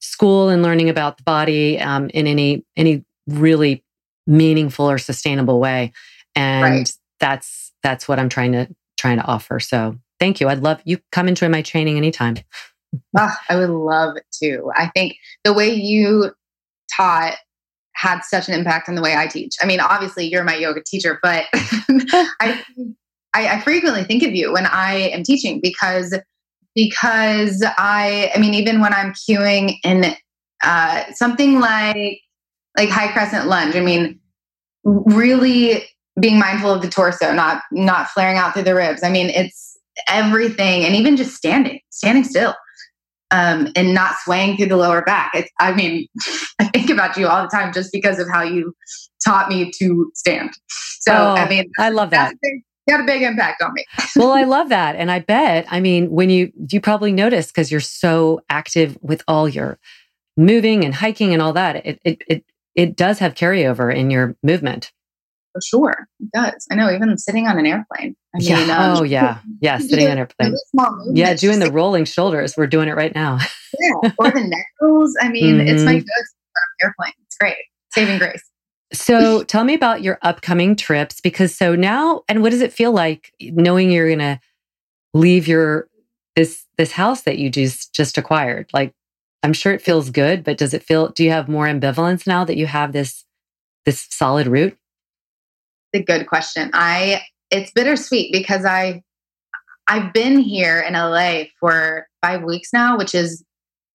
[0.00, 3.84] school and learning about the body um, in any any really
[4.26, 5.92] meaningful or sustainable way,
[6.34, 6.92] and right.
[7.20, 9.60] that's that's what I'm trying to trying to offer.
[9.60, 10.48] So thank you.
[10.48, 12.36] I'd love you come enjoy my training anytime.
[13.16, 14.70] oh, I would love to.
[14.74, 16.32] I think the way you
[16.94, 17.36] taught
[17.94, 19.56] had such an impact on the way I teach.
[19.60, 22.62] I mean, obviously you're my yoga teacher, but I,
[23.34, 26.16] I, I frequently think of you when I am teaching because
[26.78, 30.14] because I, I mean, even when I'm cueing in
[30.62, 32.20] uh, something like
[32.76, 34.20] like high crescent lunge, I mean,
[34.84, 35.84] really
[36.20, 39.02] being mindful of the torso, not not flaring out through the ribs.
[39.02, 39.76] I mean, it's
[40.08, 42.54] everything, and even just standing, standing still,
[43.32, 45.32] um, and not swaying through the lower back.
[45.34, 46.06] It's, I mean,
[46.60, 48.72] I think about you all the time just because of how you
[49.26, 50.50] taught me to stand.
[51.00, 52.36] So, oh, I mean, I love that
[52.92, 53.84] had a big impact on me.
[54.16, 54.96] well, I love that.
[54.96, 59.22] And I bet, I mean, when you, you probably noticed because you're so active with
[59.28, 59.78] all your
[60.36, 64.36] moving and hiking and all that, it, it, it, it does have carryover in your
[64.42, 64.92] movement.
[65.52, 66.08] For sure.
[66.20, 66.66] It does.
[66.70, 68.14] I know, even sitting on an airplane.
[68.34, 68.92] I mean, yeah.
[68.92, 69.38] Um, oh, yeah.
[69.60, 69.78] Yeah.
[69.78, 70.54] Sitting on an airplane.
[70.74, 71.34] Really yeah.
[71.34, 72.56] Doing the rolling shoulders.
[72.56, 73.38] We're doing it right now.
[73.78, 74.12] yeah.
[74.18, 75.16] Or the neck rolls.
[75.20, 75.68] I mean, mm-hmm.
[75.68, 76.04] it's my mm-hmm.
[76.04, 77.12] go airplane.
[77.26, 77.56] It's great.
[77.92, 78.47] Saving grace.
[78.92, 82.92] So tell me about your upcoming trips because so now and what does it feel
[82.92, 84.40] like knowing you're going to
[85.12, 85.88] leave your
[86.36, 88.70] this this house that you just just acquired?
[88.72, 88.94] Like
[89.42, 92.44] I'm sure it feels good, but does it feel do you have more ambivalence now
[92.44, 93.24] that you have this
[93.84, 94.76] this solid root?
[95.92, 96.70] It's a good question.
[96.72, 99.02] I it's bittersweet because I
[99.86, 103.44] I've been here in LA for 5 weeks now, which is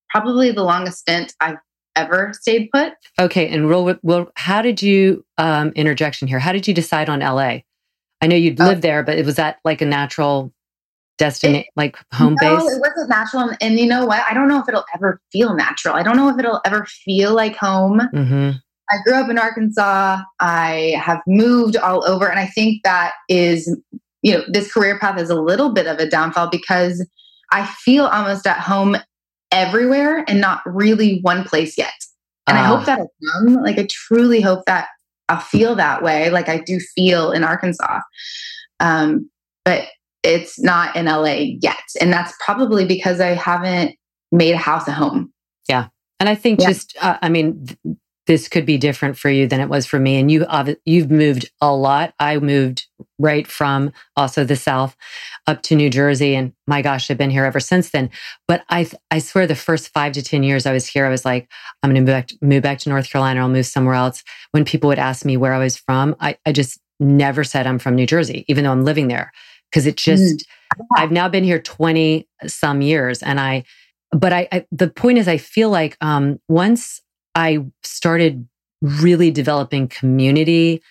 [0.10, 1.58] probably the longest stint I've
[1.95, 2.93] ever stayed put.
[3.19, 6.39] Okay, and real, well, how did you um, interjection here?
[6.39, 7.60] How did you decide on LA?
[8.21, 10.53] I know you'd lived there, but it was that like a natural
[11.17, 12.71] destination, like home no, base?
[12.71, 13.43] it wasn't natural.
[13.43, 14.21] And, and, you know what?
[14.21, 15.95] I don't know if it'll ever feel natural.
[15.95, 17.99] I don't know if it'll ever feel like home.
[18.13, 18.51] Mm-hmm.
[18.89, 20.21] I grew up in Arkansas.
[20.39, 23.75] I have moved all over, and I think that is,
[24.21, 27.06] you know, this career path is a little bit of a downfall because
[27.51, 28.97] I feel almost at home
[29.54, 31.94] everywhere and not really one place yet.
[32.48, 32.62] And uh.
[32.62, 32.86] I hope ah.
[32.86, 33.54] that'll come.
[33.63, 34.88] Like I truly hope that
[35.30, 38.02] I'll feel that way, like I do feel in Arkansas.
[38.82, 39.30] Um,
[39.63, 39.88] but
[40.24, 41.84] it's not in LA yet.
[42.02, 43.96] And that's probably because I haven't
[44.32, 45.32] made a house a home.
[45.70, 45.88] Yeah.
[46.20, 46.68] And I think yeah.
[46.68, 47.66] just, uh, I mean,
[48.26, 50.18] this could be different for you than it was for me.
[50.18, 50.46] And you,
[50.86, 52.14] you've moved a lot.
[52.20, 52.88] I moved
[53.20, 54.96] right from also the South
[55.46, 56.36] up to New Jersey.
[56.36, 58.10] And my gosh, I've been here ever since then.
[58.48, 61.26] But I, I swear the first five to 10 years I was here, I was
[61.26, 61.50] like,
[61.82, 63.42] I'm going to move back, move back to North Carolina.
[63.42, 64.24] I'll move somewhere else.
[64.52, 67.80] When people would ask me where I was from, I, I just never said I'm
[67.80, 69.34] from New Jersey, even though I'm living there.
[69.74, 70.46] Cause it just,
[70.80, 70.86] mm.
[70.96, 73.64] I've now been here 20 some years and I,
[74.12, 77.02] but I, I, the point is i feel like um, once
[77.36, 78.48] I started
[78.82, 80.82] really developing community.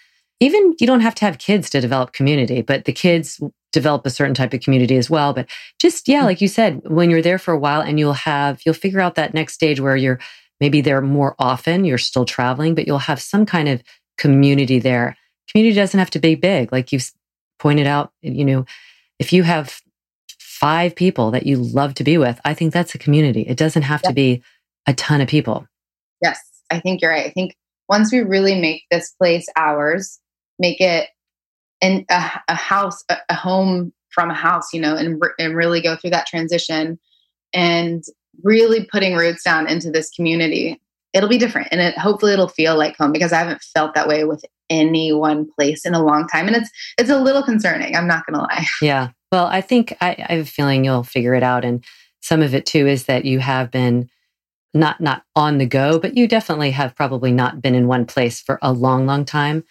[0.40, 3.40] Even you don't have to have kids to develop community, but the kids
[3.72, 5.32] develop a certain type of community as well.
[5.32, 6.26] But just, yeah, hmm.
[6.26, 9.14] like you said, when you're there for a while and you'll have, you'll figure out
[9.16, 10.20] that next stage where you're
[10.60, 13.82] maybe there more often, you're still traveling, but you'll have some kind of
[14.18, 15.16] community there.
[15.50, 16.70] Community doesn't have to be big.
[16.70, 17.10] Like you've
[17.58, 18.64] pointed out, you know,
[19.18, 19.80] if you have
[20.38, 23.42] five people that you love to be with, I think that's a community.
[23.42, 24.42] It doesn't have to be
[24.86, 25.66] a ton of people.
[26.22, 27.26] Yes, I think you're right.
[27.26, 27.56] I think
[27.88, 30.18] once we really make this place ours,
[30.58, 31.08] make it
[31.80, 35.82] in a, a house, a, a, home from a house, you know, and and really
[35.82, 36.98] go through that transition
[37.52, 38.04] and
[38.42, 40.80] really putting roots down into this community,
[41.12, 44.08] it'll be different, and it hopefully it'll feel like home because I haven't felt that
[44.08, 47.96] way with any one place in a long time, and it's it's a little concerning.
[47.96, 48.64] I'm not going to lie.
[48.80, 49.10] Yeah.
[49.30, 51.84] Well, I think I, I have a feeling you'll figure it out, and
[52.20, 54.08] some of it too is that you have been
[54.74, 58.40] not not on the go, but you definitely have probably not been in one place
[58.40, 59.64] for a long, long time.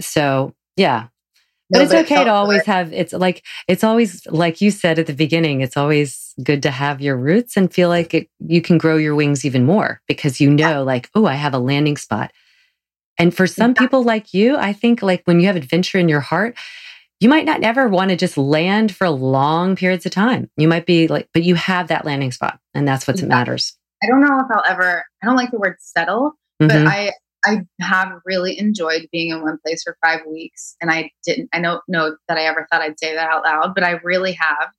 [0.00, 1.08] So yeah.
[1.68, 5.00] But no, it's but okay to always have it's like it's always like you said
[5.00, 8.62] at the beginning, it's always good to have your roots and feel like it, you
[8.62, 11.96] can grow your wings even more because you know like, oh, I have a landing
[11.96, 12.32] spot.
[13.18, 16.20] And for some people like you, I think like when you have adventure in your
[16.20, 16.56] heart,
[17.18, 20.50] you might not ever want to just land for long periods of time.
[20.56, 23.26] You might be like, but you have that landing spot and that's what yeah.
[23.26, 23.74] matters.
[24.02, 26.68] I don't know if I'll ever, I don't like the word settle, mm-hmm.
[26.68, 27.12] but I,
[27.44, 30.76] I have really enjoyed being in one place for five weeks.
[30.80, 33.74] And I didn't, I don't know that I ever thought I'd say that out loud,
[33.74, 34.70] but I really have.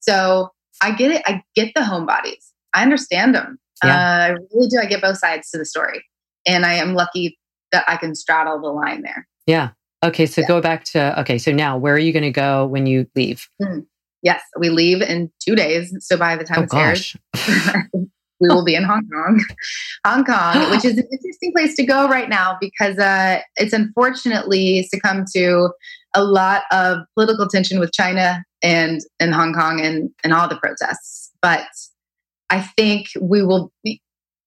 [0.00, 0.50] So
[0.82, 1.22] I get it.
[1.26, 2.50] I get the homebodies.
[2.72, 3.58] I understand them.
[3.82, 3.94] Yeah.
[3.94, 4.78] Uh, I really do.
[4.78, 6.04] I get both sides to the story.
[6.46, 7.38] And I am lucky
[7.72, 9.26] that I can straddle the line there.
[9.46, 9.70] Yeah.
[10.02, 10.26] Okay.
[10.26, 10.48] So yeah.
[10.48, 11.38] go back to, okay.
[11.38, 13.48] So now where are you going to go when you leave?
[13.60, 13.80] Mm-hmm.
[14.22, 14.42] Yes.
[14.58, 15.94] We leave in two days.
[16.00, 17.16] So by the time oh, it's gosh.
[17.36, 17.90] aired,
[18.40, 19.44] we will be in Hong Kong.
[20.06, 24.88] Hong Kong, which is an interesting place to go right now because uh, it's unfortunately
[24.90, 25.70] succumbed to
[26.14, 30.56] a lot of political tension with China and in Hong Kong and, and all the
[30.56, 31.30] protests.
[31.42, 31.66] But
[32.50, 34.00] I think we will be,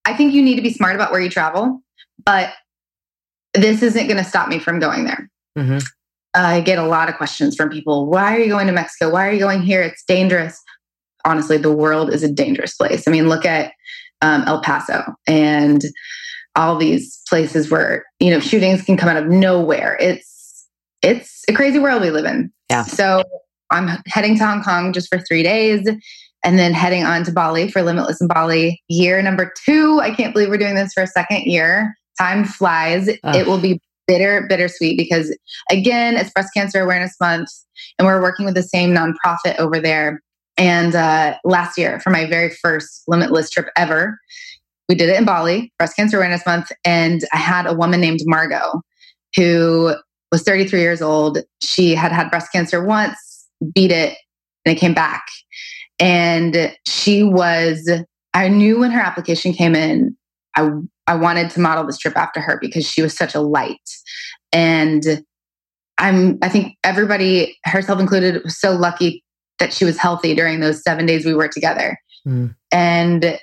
[0.06, 1.82] I think you need to be smart about where you travel,
[2.26, 2.54] but
[3.54, 5.30] this isn't going to stop me from going there.
[5.58, 5.80] Mm-hmm.
[6.34, 8.08] I get a lot of questions from people.
[8.08, 9.12] Why are you going to Mexico?
[9.12, 9.82] Why are you going here?
[9.82, 10.62] It's dangerous
[11.28, 13.08] honestly, the world is a dangerous place.
[13.08, 13.74] I mean, look at
[14.22, 15.84] um, El Paso and
[16.56, 19.98] all these places where you know shootings can come out of nowhere.
[20.00, 20.68] It's
[21.04, 22.52] it's a crazy world we live in.
[22.70, 22.84] Yeah.
[22.84, 23.24] So
[23.70, 25.88] I'm heading to Hong Kong just for three days
[26.44, 28.82] and then heading on to Bali for Limitless in Bali.
[28.88, 30.00] Year number two.
[30.02, 31.94] I can't believe we're doing this for a second year.
[32.20, 33.10] Time flies.
[33.10, 33.36] Ugh.
[33.36, 35.38] It will be bitter, bittersweet because
[35.70, 37.50] again, it's Breast Cancer Awareness Month
[38.00, 40.22] and we're working with the same nonprofit over there
[40.58, 44.18] and uh, last year, for my very first limitless trip ever,
[44.90, 46.72] we did it in Bali, Breast Cancer Awareness Month.
[46.86, 48.82] And I had a woman named Margot
[49.36, 49.94] who
[50.32, 51.40] was 33 years old.
[51.62, 53.18] She had had breast cancer once,
[53.74, 54.18] beat it,
[54.66, 55.26] and it came back.
[56.00, 57.90] And she was,
[58.34, 60.16] I knew when her application came in,
[60.56, 60.70] I,
[61.06, 63.78] I wanted to model this trip after her because she was such a light.
[64.52, 65.24] And
[65.98, 69.24] I'm I think everybody, herself included, was so lucky
[69.60, 72.00] that she was healthy during those seven days we were together.
[72.28, 72.56] Mm.
[72.72, 73.40] And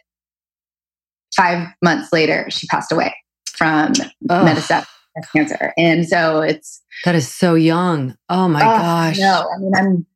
[1.36, 3.14] five months later, she passed away
[3.56, 3.92] from
[4.30, 4.44] oh.
[4.44, 4.86] metastatic
[5.34, 5.72] cancer.
[5.76, 8.16] And so it's that is so young.
[8.28, 9.18] Oh my oh, gosh.
[9.18, 10.06] No, I mean I'm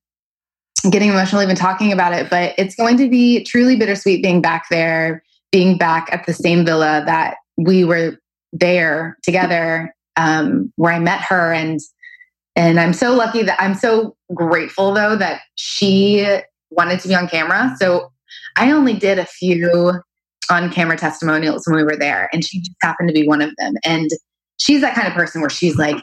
[0.90, 4.66] getting emotional even talking about it, but it's going to be truly bittersweet being back
[4.70, 8.18] there, being back at the same villa that we were
[8.53, 11.80] there together, um, where I met her and
[12.59, 16.26] and I'm so lucky that I'm so grateful though that she
[16.70, 17.74] wanted to be on camera.
[17.80, 18.11] So
[18.56, 20.02] I only did a few
[20.50, 23.54] on camera testimonials when we were there, and she just happened to be one of
[23.59, 23.74] them.
[23.84, 24.11] And
[24.56, 26.02] she's that kind of person where she's like,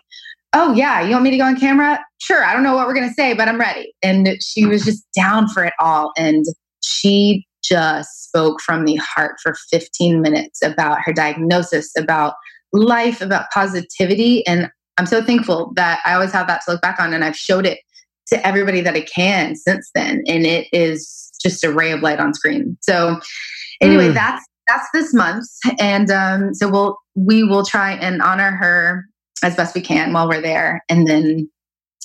[0.54, 2.00] Oh, yeah, you want me to go on camera?
[2.22, 2.46] Sure.
[2.46, 3.94] I don't know what we're going to say, but I'm ready.
[4.02, 6.14] And she was just down for it all.
[6.18, 6.46] And
[6.82, 12.36] she just spoke from the heart for 15 minutes about her diagnosis, about
[12.72, 14.48] life, about positivity.
[14.48, 17.14] And I'm so thankful that I always have that to look back on.
[17.14, 17.80] And I've showed it
[18.28, 20.24] to everybody that I can since then.
[20.28, 22.78] And it is just a ray of light on screen.
[22.82, 23.20] So
[23.82, 24.14] anyway, mm.
[24.14, 25.46] that's that's this month.
[25.80, 29.06] And um, so we'll we will try and honor her
[29.44, 30.84] as best we can while we're there.
[30.90, 31.50] And then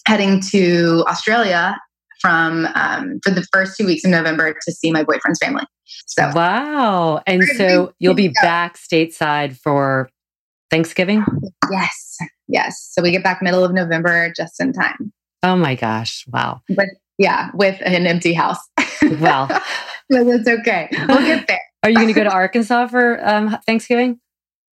[0.07, 1.79] heading to Australia
[2.21, 5.65] from um, for the first two weeks of November to see my boyfriend's family.
[6.07, 7.23] So wow!
[7.27, 10.11] And so you'll be back stateside for
[10.71, 11.25] Thanksgiving.
[11.71, 12.19] Yes,
[12.51, 12.91] yes.
[12.93, 15.13] So we get back middle of November, just in time.
[15.43, 16.25] Oh my gosh!
[16.29, 16.61] Wow.
[16.69, 16.87] But
[17.19, 18.59] yeah, with an empty house.
[19.03, 19.47] Well,
[20.09, 20.89] but it's okay.
[21.09, 21.61] We'll get there.
[21.83, 24.21] Are you going to go to Arkansas for um, Thanksgiving?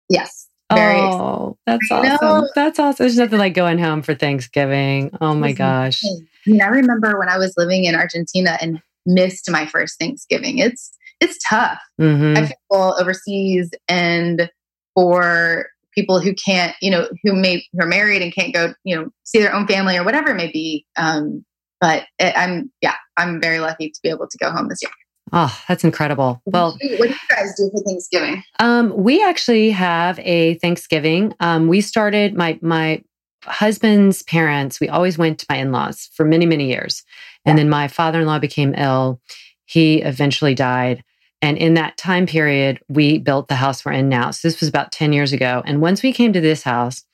[0.09, 0.49] Yes.
[0.73, 2.49] Very oh, that's awesome.
[2.57, 3.05] That's awesome.
[3.05, 5.17] There's nothing like going home for Thanksgiving.
[5.21, 6.03] Oh my gosh.
[6.05, 10.59] I, mean, I remember when I was living in Argentina and missed my first Thanksgiving.
[10.59, 11.79] It's it's tough.
[12.01, 12.37] Mm-hmm.
[12.37, 14.51] I feel overseas and
[14.95, 18.95] for people who can't, you know, who may who are married and can't go, you
[18.95, 20.87] know, see their own family or whatever it may be.
[20.97, 21.45] Um,
[21.81, 24.91] but it, I'm yeah, I'm very lucky to be able to go home this year.
[25.33, 26.41] Oh, that's incredible.
[26.47, 28.45] Well, what do you guys do for Thanksgiving?
[28.61, 31.35] Um, we actually have a Thanksgiving.
[31.41, 33.03] Um, we started my my
[33.45, 34.81] husband's parents.
[34.81, 37.03] We always went to my in laws for many many years,
[37.45, 39.21] and then my father in law became ill.
[39.65, 41.03] He eventually died,
[41.43, 44.31] and in that time period, we built the house we're in now.
[44.31, 45.63] So this was about ten years ago.
[45.65, 47.05] And once we came to this house,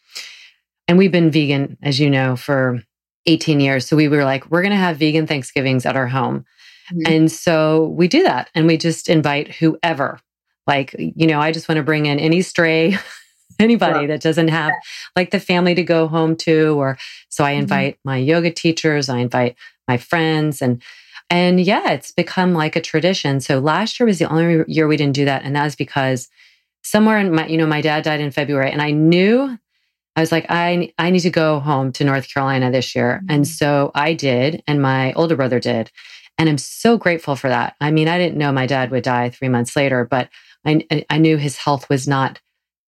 [0.89, 2.83] and we've been vegan, as you know, for
[3.27, 3.87] 18 years.
[3.87, 6.45] So we were like, we're going to have vegan Thanksgivings at our home.
[6.93, 7.13] Mm-hmm.
[7.13, 10.21] And so we do that and we just invite whoever.
[10.67, 12.97] Like, you know, I just want to bring in any stray,
[13.59, 14.73] anybody that doesn't have
[15.17, 16.79] like the family to go home to.
[16.79, 16.99] Or
[17.29, 17.61] so I mm-hmm.
[17.61, 18.09] invite mm-hmm.
[18.11, 19.57] my yoga teachers, I invite
[19.89, 20.83] my friends and
[21.33, 23.41] and yeah, it's become like a tradition.
[23.41, 25.45] So last year was the only year we didn't do that.
[25.45, 26.29] And that was because
[26.83, 29.59] somewhere in my, you know, my dad died in February and I knew
[30.15, 33.21] I was like, I, I need to go home to North Carolina this year.
[33.23, 33.35] Mm-hmm.
[33.35, 35.91] And so I did, and my older brother did.
[36.37, 37.77] And I'm so grateful for that.
[37.81, 40.29] I mean, I didn't know my dad would die three months later, but
[40.67, 42.41] I, I knew his health was not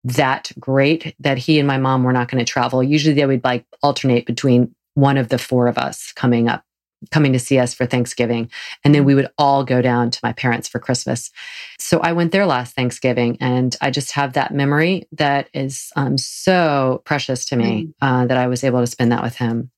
[0.03, 2.83] that great that he and my mom were not going to travel.
[2.83, 6.63] Usually they would like alternate between one of the four of us coming up,
[7.11, 8.49] coming to see us for Thanksgiving.
[8.83, 11.31] And then we would all go down to my parents for Christmas.
[11.79, 16.17] So I went there last Thanksgiving and I just have that memory that is um,
[16.17, 17.93] so precious to me mm.
[18.01, 19.71] uh, that I was able to spend that with him.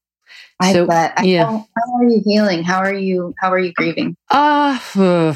[0.59, 1.23] I so, bet.
[1.23, 1.45] yeah.
[1.45, 2.63] How, how, are you healing?
[2.63, 3.33] How are you?
[3.39, 4.15] How are you grieving?
[4.31, 5.35] Ah, uh,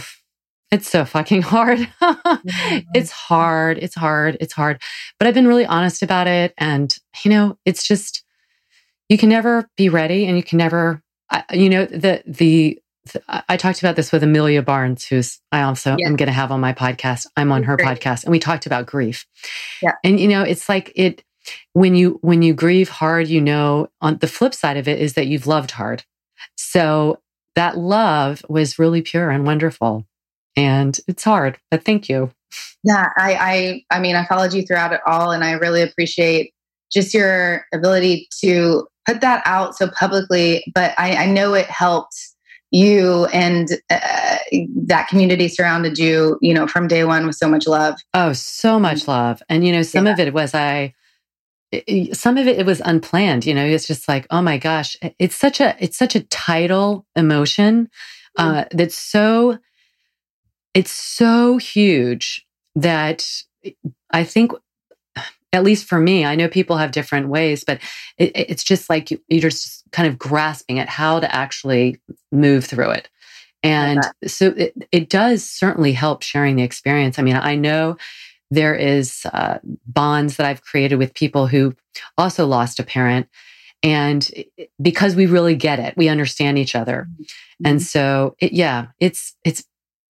[0.71, 1.79] it's so fucking hard.
[2.01, 2.77] mm-hmm.
[2.93, 3.77] It's hard.
[3.77, 4.37] It's hard.
[4.39, 4.81] It's hard.
[5.19, 8.23] But I've been really honest about it, and you know, it's just
[9.09, 11.03] you can never be ready, and you can never,
[11.53, 12.79] you know, the the.
[13.27, 16.59] I talked about this with Amelia Barnes, who's I also am going to have on
[16.59, 17.25] my podcast.
[17.35, 17.87] I'm on her Great.
[17.87, 19.25] podcast, and we talked about grief.
[19.81, 21.23] Yeah, and you know, it's like it
[21.73, 25.13] when you when you grieve hard you know on the flip side of it is
[25.13, 26.03] that you've loved hard
[26.55, 27.17] so
[27.55, 30.05] that love was really pure and wonderful
[30.55, 32.31] and it's hard but thank you
[32.83, 36.53] yeah i i i mean i followed you throughout it all and i really appreciate
[36.91, 42.31] just your ability to put that out so publicly but i i know it helped
[42.71, 44.37] you and uh,
[44.85, 48.79] that community surrounded you you know from day one with so much love oh so
[48.79, 50.13] much love and you know some yeah.
[50.13, 50.93] of it was i
[52.13, 55.35] some of it it was unplanned you know it's just like oh my gosh it's
[55.35, 57.89] such a it's such a tidal emotion
[58.37, 58.67] uh mm.
[58.71, 59.57] that's so
[60.73, 62.45] it's so huge
[62.75, 63.25] that
[64.11, 64.51] i think
[65.53, 67.79] at least for me i know people have different ways but
[68.17, 71.99] it, it's just like you, you're just kind of grasping at how to actually
[72.31, 73.09] move through it
[73.63, 77.97] and so it, it does certainly help sharing the experience i mean i know
[78.51, 81.73] there is uh, bonds that I've created with people who
[82.17, 83.27] also lost a parent.
[83.81, 84.29] And
[84.79, 87.07] because we really get it, we understand each other.
[87.09, 87.65] Mm-hmm.
[87.65, 89.63] And so, it, yeah, it's, it's,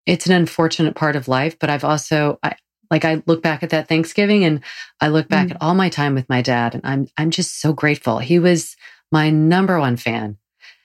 [0.07, 2.55] it's an unfortunate part of life, but I've also, I,
[2.91, 4.61] like I look back at that Thanksgiving and
[4.99, 5.51] I look back mm.
[5.51, 8.19] at all my time with my dad and I'm I'm just so grateful.
[8.19, 8.75] He was
[9.11, 10.37] my number one fan.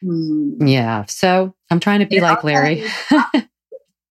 [0.03, 0.57] Mm.
[0.61, 1.05] Yeah.
[1.07, 2.85] So I'm trying to be like Larry.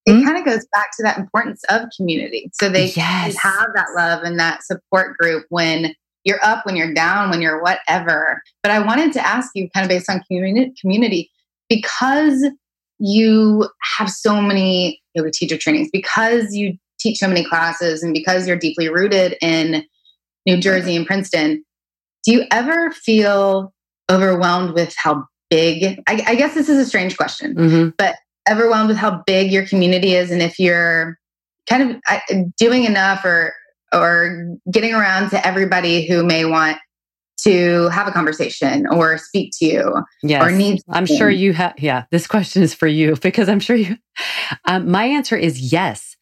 [0.05, 0.23] it hmm?
[0.23, 2.49] kind of goes back to that importance of community.
[2.53, 3.35] So they, yes.
[3.41, 7.61] have that love and that support group when you're up, when you're down, when you're
[7.61, 8.41] whatever.
[8.61, 11.31] But I wanted to ask you, kind of based on community, community
[11.69, 12.45] because
[12.99, 18.47] you have so many yoga teacher trainings, because you teach so many classes and because
[18.47, 19.83] you're deeply rooted in
[20.45, 21.63] New Jersey and Princeton,
[22.23, 23.73] do you ever feel
[24.11, 25.99] overwhelmed with how big?
[26.07, 27.89] I, I guess this is a strange question, mm-hmm.
[27.97, 28.15] but
[28.49, 31.17] overwhelmed with how big your community is and if you're
[31.67, 31.99] kind
[32.29, 33.53] of doing enough or
[33.93, 36.77] or getting around to everybody who may want
[37.37, 40.43] to have a conversation or speak to you yes.
[40.43, 43.75] or need i'm sure you have yeah this question is for you because i'm sure
[43.75, 43.97] you
[44.65, 46.15] um, my answer is yes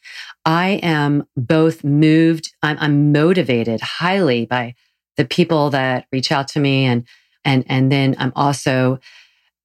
[0.46, 4.76] I am both moved, I'm, I'm motivated highly by
[5.18, 7.06] the people that reach out to me and
[7.46, 9.00] and and then I'm also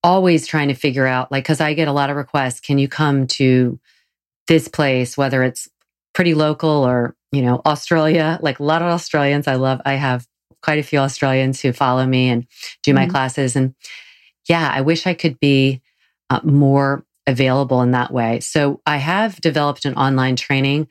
[0.03, 2.89] always trying to figure out like cuz I get a lot of requests can you
[2.89, 3.79] come to
[4.47, 5.69] this place whether it's
[6.13, 10.27] pretty local or you know Australia like a lot of Australians I love I have
[10.63, 12.47] quite a few Australians who follow me and
[12.83, 13.13] do my mm-hmm.
[13.13, 13.75] classes and
[14.49, 15.81] yeah I wish I could be
[16.31, 18.41] uh, more available in that way.
[18.41, 20.89] So I have developed an online training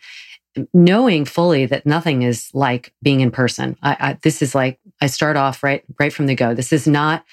[0.74, 3.78] knowing fully that nothing is like being in person.
[3.84, 6.54] I, I, this is like I start off right right from the go.
[6.54, 7.26] This is not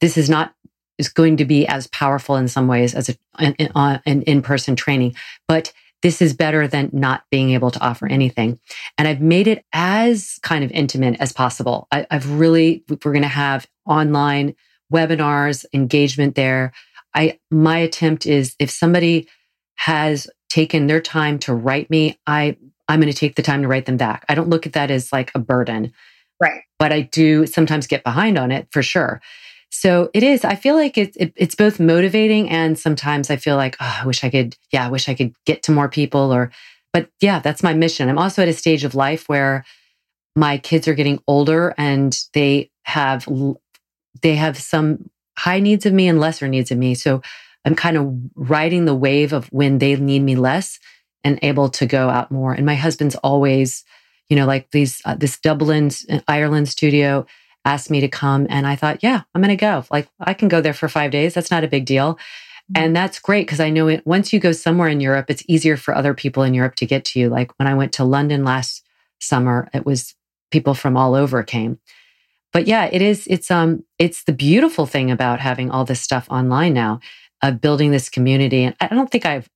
[0.00, 0.54] this is not
[0.98, 4.76] is going to be as powerful in some ways as a, an, an uh, in-person
[4.76, 5.14] training,
[5.48, 5.72] but
[6.02, 8.58] this is better than not being able to offer anything.
[8.98, 11.88] And I've made it as kind of intimate as possible.
[11.90, 14.54] I, I've really we're going to have online
[14.92, 16.72] webinars, engagement there.
[17.14, 19.28] I my attempt is if somebody
[19.76, 22.56] has taken their time to write me, I
[22.88, 24.24] I'm going to take the time to write them back.
[24.28, 25.92] I don't look at that as like a burden.
[26.40, 26.62] Right.
[26.78, 29.20] But I do sometimes get behind on it for sure.
[29.70, 33.54] So it is, I feel like it, it, it's both motivating and sometimes I feel
[33.54, 36.32] like, oh, I wish I could, yeah, I wish I could get to more people
[36.34, 36.50] or,
[36.92, 38.08] but yeah, that's my mission.
[38.08, 39.64] I'm also at a stage of life where
[40.34, 43.28] my kids are getting older and they have,
[44.22, 45.08] they have some
[45.40, 46.94] high needs of me and lesser needs of me.
[46.94, 47.22] So
[47.64, 50.78] I'm kind of riding the wave of when they need me less
[51.24, 52.52] and able to go out more.
[52.52, 53.84] And my husband's always,
[54.28, 57.26] you know, like these, uh, this Dublin, uh, Ireland studio
[57.64, 58.46] asked me to come.
[58.50, 59.84] And I thought, yeah, I'm going to go.
[59.90, 61.32] Like I can go there for five days.
[61.32, 62.14] That's not a big deal.
[62.14, 62.82] Mm-hmm.
[62.82, 65.78] And that's great because I know it, once you go somewhere in Europe, it's easier
[65.78, 67.30] for other people in Europe to get to you.
[67.30, 68.84] Like when I went to London last
[69.20, 70.14] summer, it was
[70.50, 71.78] people from all over came
[72.52, 76.26] but yeah, it is, it's, um, it's the beautiful thing about having all this stuff
[76.30, 77.00] online now,
[77.42, 78.64] of building this community.
[78.64, 79.48] And I don't think I've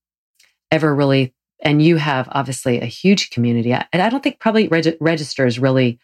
[0.70, 3.72] ever really, and you have obviously a huge community.
[3.72, 5.98] And I don't think probably reg- registers really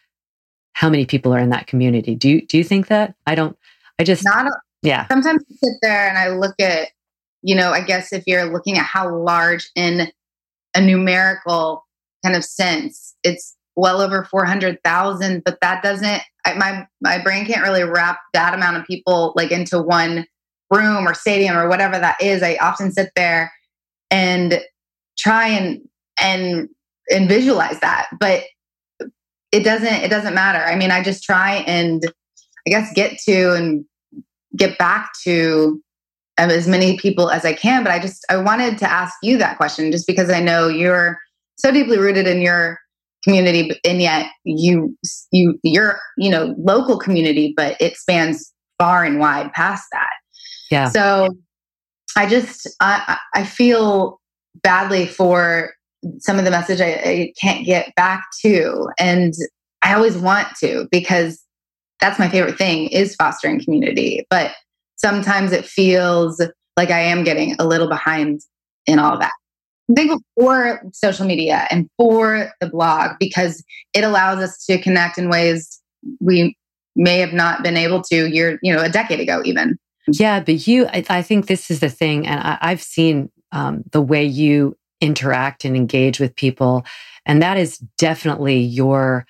[0.73, 2.15] how many people are in that community.
[2.15, 3.15] Do you, do you think that?
[3.25, 3.57] I don't,
[3.99, 5.07] I just, Not a, yeah.
[5.07, 6.89] Sometimes I sit there and I look at,
[7.41, 10.11] you know, I guess if you're looking at how large in
[10.75, 11.85] a numerical
[12.23, 17.61] kind of sense, it's well over 400,000, but that doesn't, I, my, my brain can't
[17.61, 20.25] really wrap that amount of people like into one
[20.69, 22.41] room or stadium or whatever that is.
[22.41, 23.51] I often sit there
[24.09, 24.61] and
[25.17, 25.81] try and,
[26.19, 26.69] and,
[27.11, 28.43] and visualize that, but
[29.51, 30.63] it doesn't, it doesn't matter.
[30.63, 32.01] I mean, I just try and
[32.67, 33.85] I guess get to and
[34.55, 35.81] get back to
[36.37, 37.83] um, as many people as I can.
[37.83, 41.19] But I just, I wanted to ask you that question just because I know you're
[41.57, 42.79] so deeply rooted in your
[43.23, 44.97] community and yet you
[45.31, 50.09] you you're you know local community but it spans far and wide past that.
[50.69, 50.89] Yeah.
[50.89, 51.29] So
[52.17, 54.19] i just i i feel
[54.63, 55.73] badly for
[56.19, 59.33] some of the message I, I can't get back to and
[59.83, 61.41] i always want to because
[62.01, 64.25] that's my favorite thing is fostering community.
[64.29, 64.53] But
[64.95, 66.41] sometimes it feels
[66.75, 68.41] like i am getting a little behind
[68.87, 69.33] in all that
[69.95, 73.63] thankful for social media and for the blog because
[73.93, 75.81] it allows us to connect in ways
[76.19, 76.55] we
[76.95, 79.77] may have not been able to year, you know, a decade ago even.
[80.07, 83.83] Yeah, but you, I, I think this is the thing, and I, have seen um,
[83.91, 86.85] the way you interact and engage with people,
[87.25, 89.25] and that is definitely your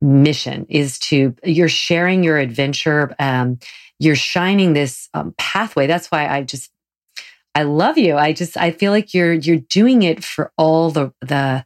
[0.00, 0.66] mission.
[0.68, 3.58] Is to you're sharing your adventure, um,
[3.98, 5.86] you're shining this um, pathway.
[5.86, 6.70] That's why I just
[7.58, 8.16] I love you.
[8.16, 11.64] I just I feel like you're you're doing it for all the the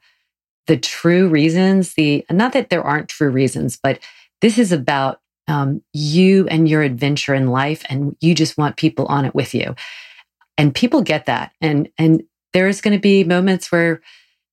[0.66, 3.98] the true reasons, the not that there aren't true reasons, but
[4.40, 9.04] this is about um, you and your adventure in life, and you just want people
[9.06, 9.74] on it with you.
[10.56, 12.22] And people get that, and and
[12.54, 14.00] there's going to be moments where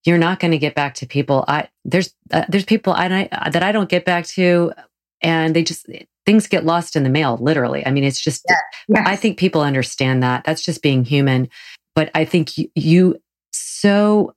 [0.05, 1.45] you're not going to get back to people.
[1.47, 4.73] I there's uh, there's people I, I, that I don't get back to,
[5.21, 5.87] and they just
[6.25, 7.37] things get lost in the mail.
[7.41, 8.45] Literally, I mean, it's just.
[8.47, 8.59] Yes.
[8.87, 9.07] Yes.
[9.07, 10.43] I think people understand that.
[10.43, 11.49] That's just being human.
[11.95, 14.35] But I think you, you so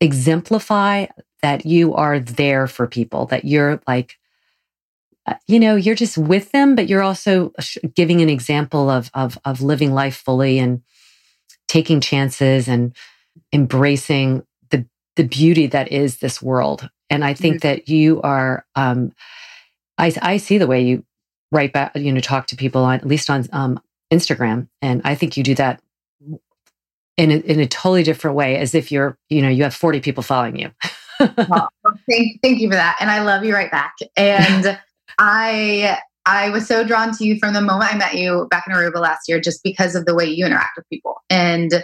[0.00, 1.06] exemplify
[1.42, 3.26] that you are there for people.
[3.26, 4.16] That you're like.
[5.26, 7.52] Uh, you know, you're just with them, but you're also
[7.94, 10.80] giving an example of of of living life fully and
[11.66, 12.96] taking chances and
[13.52, 16.88] embracing the the beauty that is this world.
[17.10, 17.68] And I think mm-hmm.
[17.68, 19.12] that you are um
[19.98, 21.04] I I see the way you
[21.50, 23.80] write back, you know, talk to people on at least on um
[24.12, 24.68] Instagram.
[24.80, 25.82] And I think you do that
[27.16, 30.00] in a, in a totally different way as if you're, you know, you have 40
[30.00, 30.70] people following you.
[31.20, 31.68] well,
[32.08, 32.96] thank, thank you for that.
[33.00, 33.94] And I love you right back.
[34.16, 34.78] And
[35.18, 38.74] I I was so drawn to you from the moment I met you back in
[38.74, 41.16] Aruba last year, just because of the way you interact with people.
[41.30, 41.82] And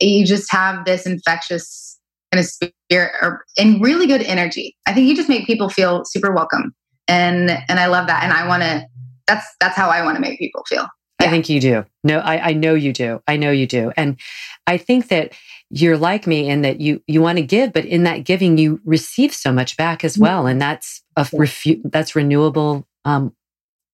[0.00, 1.98] you just have this infectious
[2.32, 4.74] kind of spirit or, and really good energy.
[4.86, 6.74] I think you just make people feel super welcome.
[7.08, 8.24] And and I love that.
[8.24, 8.86] And I want to
[9.26, 10.86] that's that's how I want to make people feel.
[11.20, 11.28] Yeah.
[11.28, 11.84] I think you do.
[12.02, 13.22] No, I, I know you do.
[13.28, 13.92] I know you do.
[13.96, 14.18] And
[14.66, 15.32] I think that
[15.70, 18.80] you're like me in that you you want to give, but in that giving you
[18.84, 20.46] receive so much back as well.
[20.46, 23.34] And that's a refu- that's renewable um,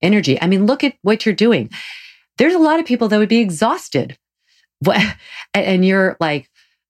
[0.02, 0.40] energy.
[0.40, 1.70] I mean, look at what you're doing.
[2.38, 4.16] There's a lot of people that would be exhausted
[5.54, 6.48] and you're like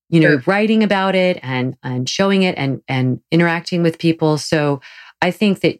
[0.08, 0.42] you know sure.
[0.46, 4.80] writing about it and and showing it and and interacting with people so
[5.22, 5.78] i think that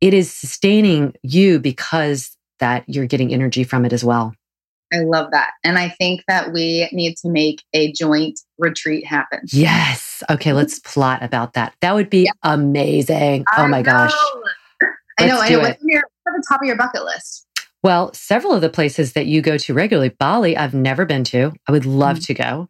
[0.00, 4.34] it is sustaining you because that you're getting energy from it as well
[4.92, 9.40] i love that and i think that we need to make a joint retreat happen
[9.52, 12.30] yes okay let's plot about that that would be yeah.
[12.42, 13.84] amazing I oh my know.
[13.84, 14.14] gosh
[15.18, 17.46] i know i know what's, your, what's the top of your bucket list
[17.82, 21.52] well, several of the places that you go to regularly, Bali, I've never been to.
[21.68, 22.24] I would love mm-hmm.
[22.24, 22.68] to go.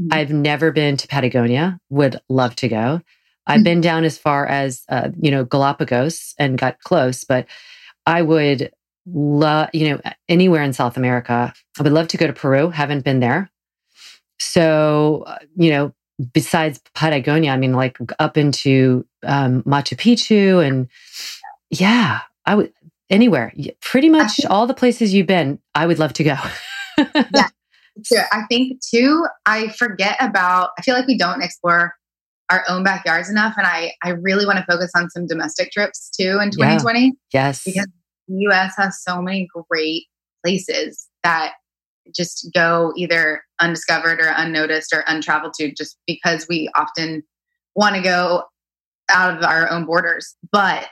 [0.00, 0.08] Mm-hmm.
[0.10, 3.00] I've never been to Patagonia, would love to go.
[3.46, 3.64] I've mm-hmm.
[3.64, 7.46] been down as far as, uh, you know, Galapagos and got close, but
[8.06, 8.72] I would
[9.06, 11.52] love, you know, anywhere in South America.
[11.78, 12.70] I would love to go to Peru.
[12.70, 13.50] Haven't been there.
[14.38, 15.94] So, uh, you know,
[16.32, 20.88] besides Patagonia, I mean, like up into um, Machu Picchu and
[21.70, 22.72] yeah, I would
[23.10, 26.36] anywhere, pretty much think, all the places you've been, I would love to go.
[27.34, 27.48] yeah.
[28.02, 31.94] So I think too, I forget about, I feel like we don't explore
[32.50, 33.54] our own backyards enough.
[33.56, 37.00] And I, I really want to focus on some domestic trips too in 2020.
[37.00, 37.10] Yeah.
[37.32, 37.64] Yes.
[37.64, 37.88] Because
[38.28, 40.04] the US has so many great
[40.44, 41.54] places that
[42.14, 47.22] just go either undiscovered or unnoticed or untraveled to just because we often
[47.74, 48.44] want to go
[49.10, 50.36] out of our own borders.
[50.52, 50.88] But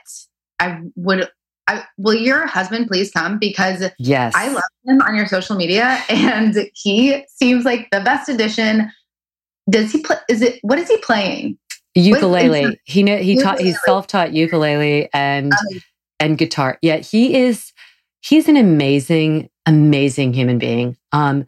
[0.59, 1.29] I would
[1.67, 5.99] I, will your husband please come because yes i love him on your social media
[6.09, 8.91] and he seems like the best addition
[9.69, 11.57] does he play is it what is he playing?
[11.95, 12.79] Ukulele.
[12.83, 15.81] he know he taught he's self-taught ukulele and um,
[16.19, 16.77] and guitar.
[16.81, 17.71] Yeah he is
[18.21, 20.97] he's an amazing amazing human being.
[21.11, 21.45] Um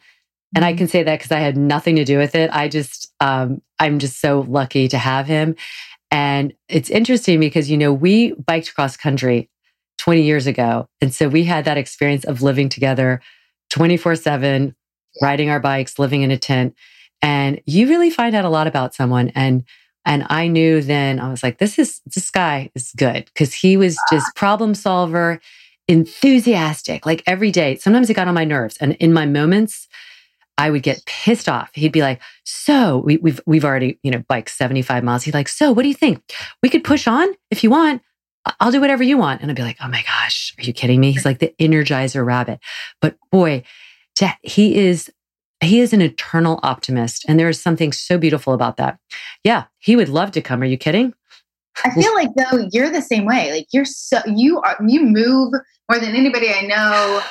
[0.56, 0.78] and i mm-hmm.
[0.80, 2.50] can say that because i had nothing to do with it.
[2.54, 5.56] I just um i'm just so lucky to have him.
[6.10, 9.50] And it's interesting because you know we biked cross country
[9.98, 10.88] 20 years ago.
[11.02, 13.22] And so we had that experience of living together
[13.70, 14.76] 24 7,
[15.22, 16.76] riding our bikes, living in a tent.
[17.28, 19.34] And you really find out a lot about someone.
[19.36, 19.66] And
[20.06, 23.76] and I knew then I was like, this is this guy is good because he
[23.76, 24.16] was ah.
[24.16, 25.42] just problem solver,
[25.90, 27.76] enthusiastic, like every day.
[27.76, 28.78] Sometimes it got on my nerves.
[28.80, 29.90] And in my moments,
[30.58, 31.70] I would get pissed off.
[31.74, 35.34] He'd be like, "So we, we've we've already you know biked seventy five miles." He's
[35.34, 36.24] like, "So what do you think?
[36.64, 38.02] We could push on if you want."
[38.62, 39.42] I'll do whatever you want.
[39.42, 41.12] And I'd be like, oh my gosh, are you kidding me?
[41.12, 42.62] He's like the energizer rabbit.
[43.02, 43.64] But boy,
[44.42, 45.12] he is
[45.62, 47.26] he is an eternal optimist.
[47.28, 49.00] And there is something so beautiful about that.
[49.44, 50.62] Yeah, he would love to come.
[50.62, 51.14] Are you kidding?
[51.84, 53.52] I feel like though you're the same way.
[53.52, 55.54] Like you're so you are you move
[55.90, 57.22] more than anybody I know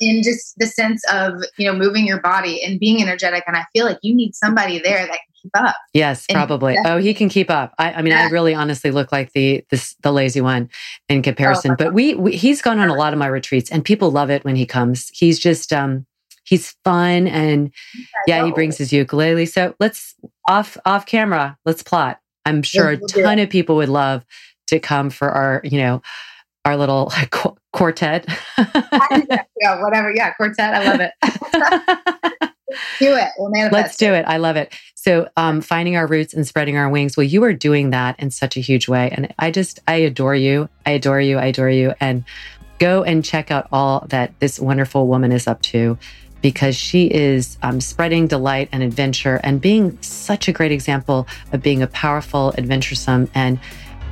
[0.00, 3.44] in just the sense of, you know, moving your body and being energetic.
[3.46, 5.76] And I feel like you need somebody there that can keep up.
[5.94, 6.76] Yes, probably.
[6.84, 7.74] Oh, he can keep up.
[7.78, 8.26] I, I mean, yeah.
[8.26, 10.68] I really honestly look like the this, the lazy one
[11.08, 11.72] in comparison.
[11.72, 14.30] Oh, but we, we, he's gone on a lot of my retreats, and people love
[14.30, 15.10] it when he comes.
[15.14, 16.06] He's just um
[16.46, 17.72] he's fun, and
[18.26, 19.46] yeah, he brings his ukulele.
[19.46, 20.14] So let's
[20.48, 21.58] off off camera.
[21.64, 22.20] Let's plot.
[22.44, 24.24] I'm sure a ton of people would love
[24.68, 26.02] to come for our you know
[26.64, 28.26] our little qu- quartet.
[28.58, 30.12] yeah, whatever.
[30.14, 30.74] Yeah, quartet.
[30.74, 32.52] I love it.
[32.98, 33.28] do it.
[33.38, 34.24] We'll Let's do it.
[34.26, 34.74] I love it.
[34.94, 37.16] So, um, finding our roots and spreading our wings.
[37.16, 39.10] Well, you are doing that in such a huge way.
[39.10, 40.68] And I just, I adore you.
[40.84, 41.38] I adore you.
[41.38, 41.94] I adore you.
[42.00, 42.24] And
[42.78, 45.96] go and check out all that this wonderful woman is up to
[46.46, 51.60] because she is um, spreading delight and adventure and being such a great example of
[51.60, 53.58] being a powerful, adventuresome, and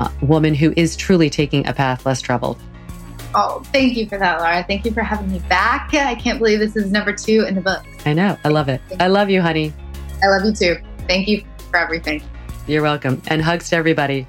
[0.00, 2.58] uh, woman who is truly taking a path less traveled.
[3.36, 4.64] Oh, thank you for that, Lara.
[4.64, 5.94] Thank you for having me back.
[5.94, 7.84] I can't believe this is number two in the book.
[8.04, 8.36] I know.
[8.42, 8.80] I love it.
[8.98, 9.72] I love you, honey.
[10.20, 10.76] I love you too.
[11.06, 12.20] Thank you for everything.
[12.66, 13.22] You're welcome.
[13.28, 14.26] And hugs to everybody.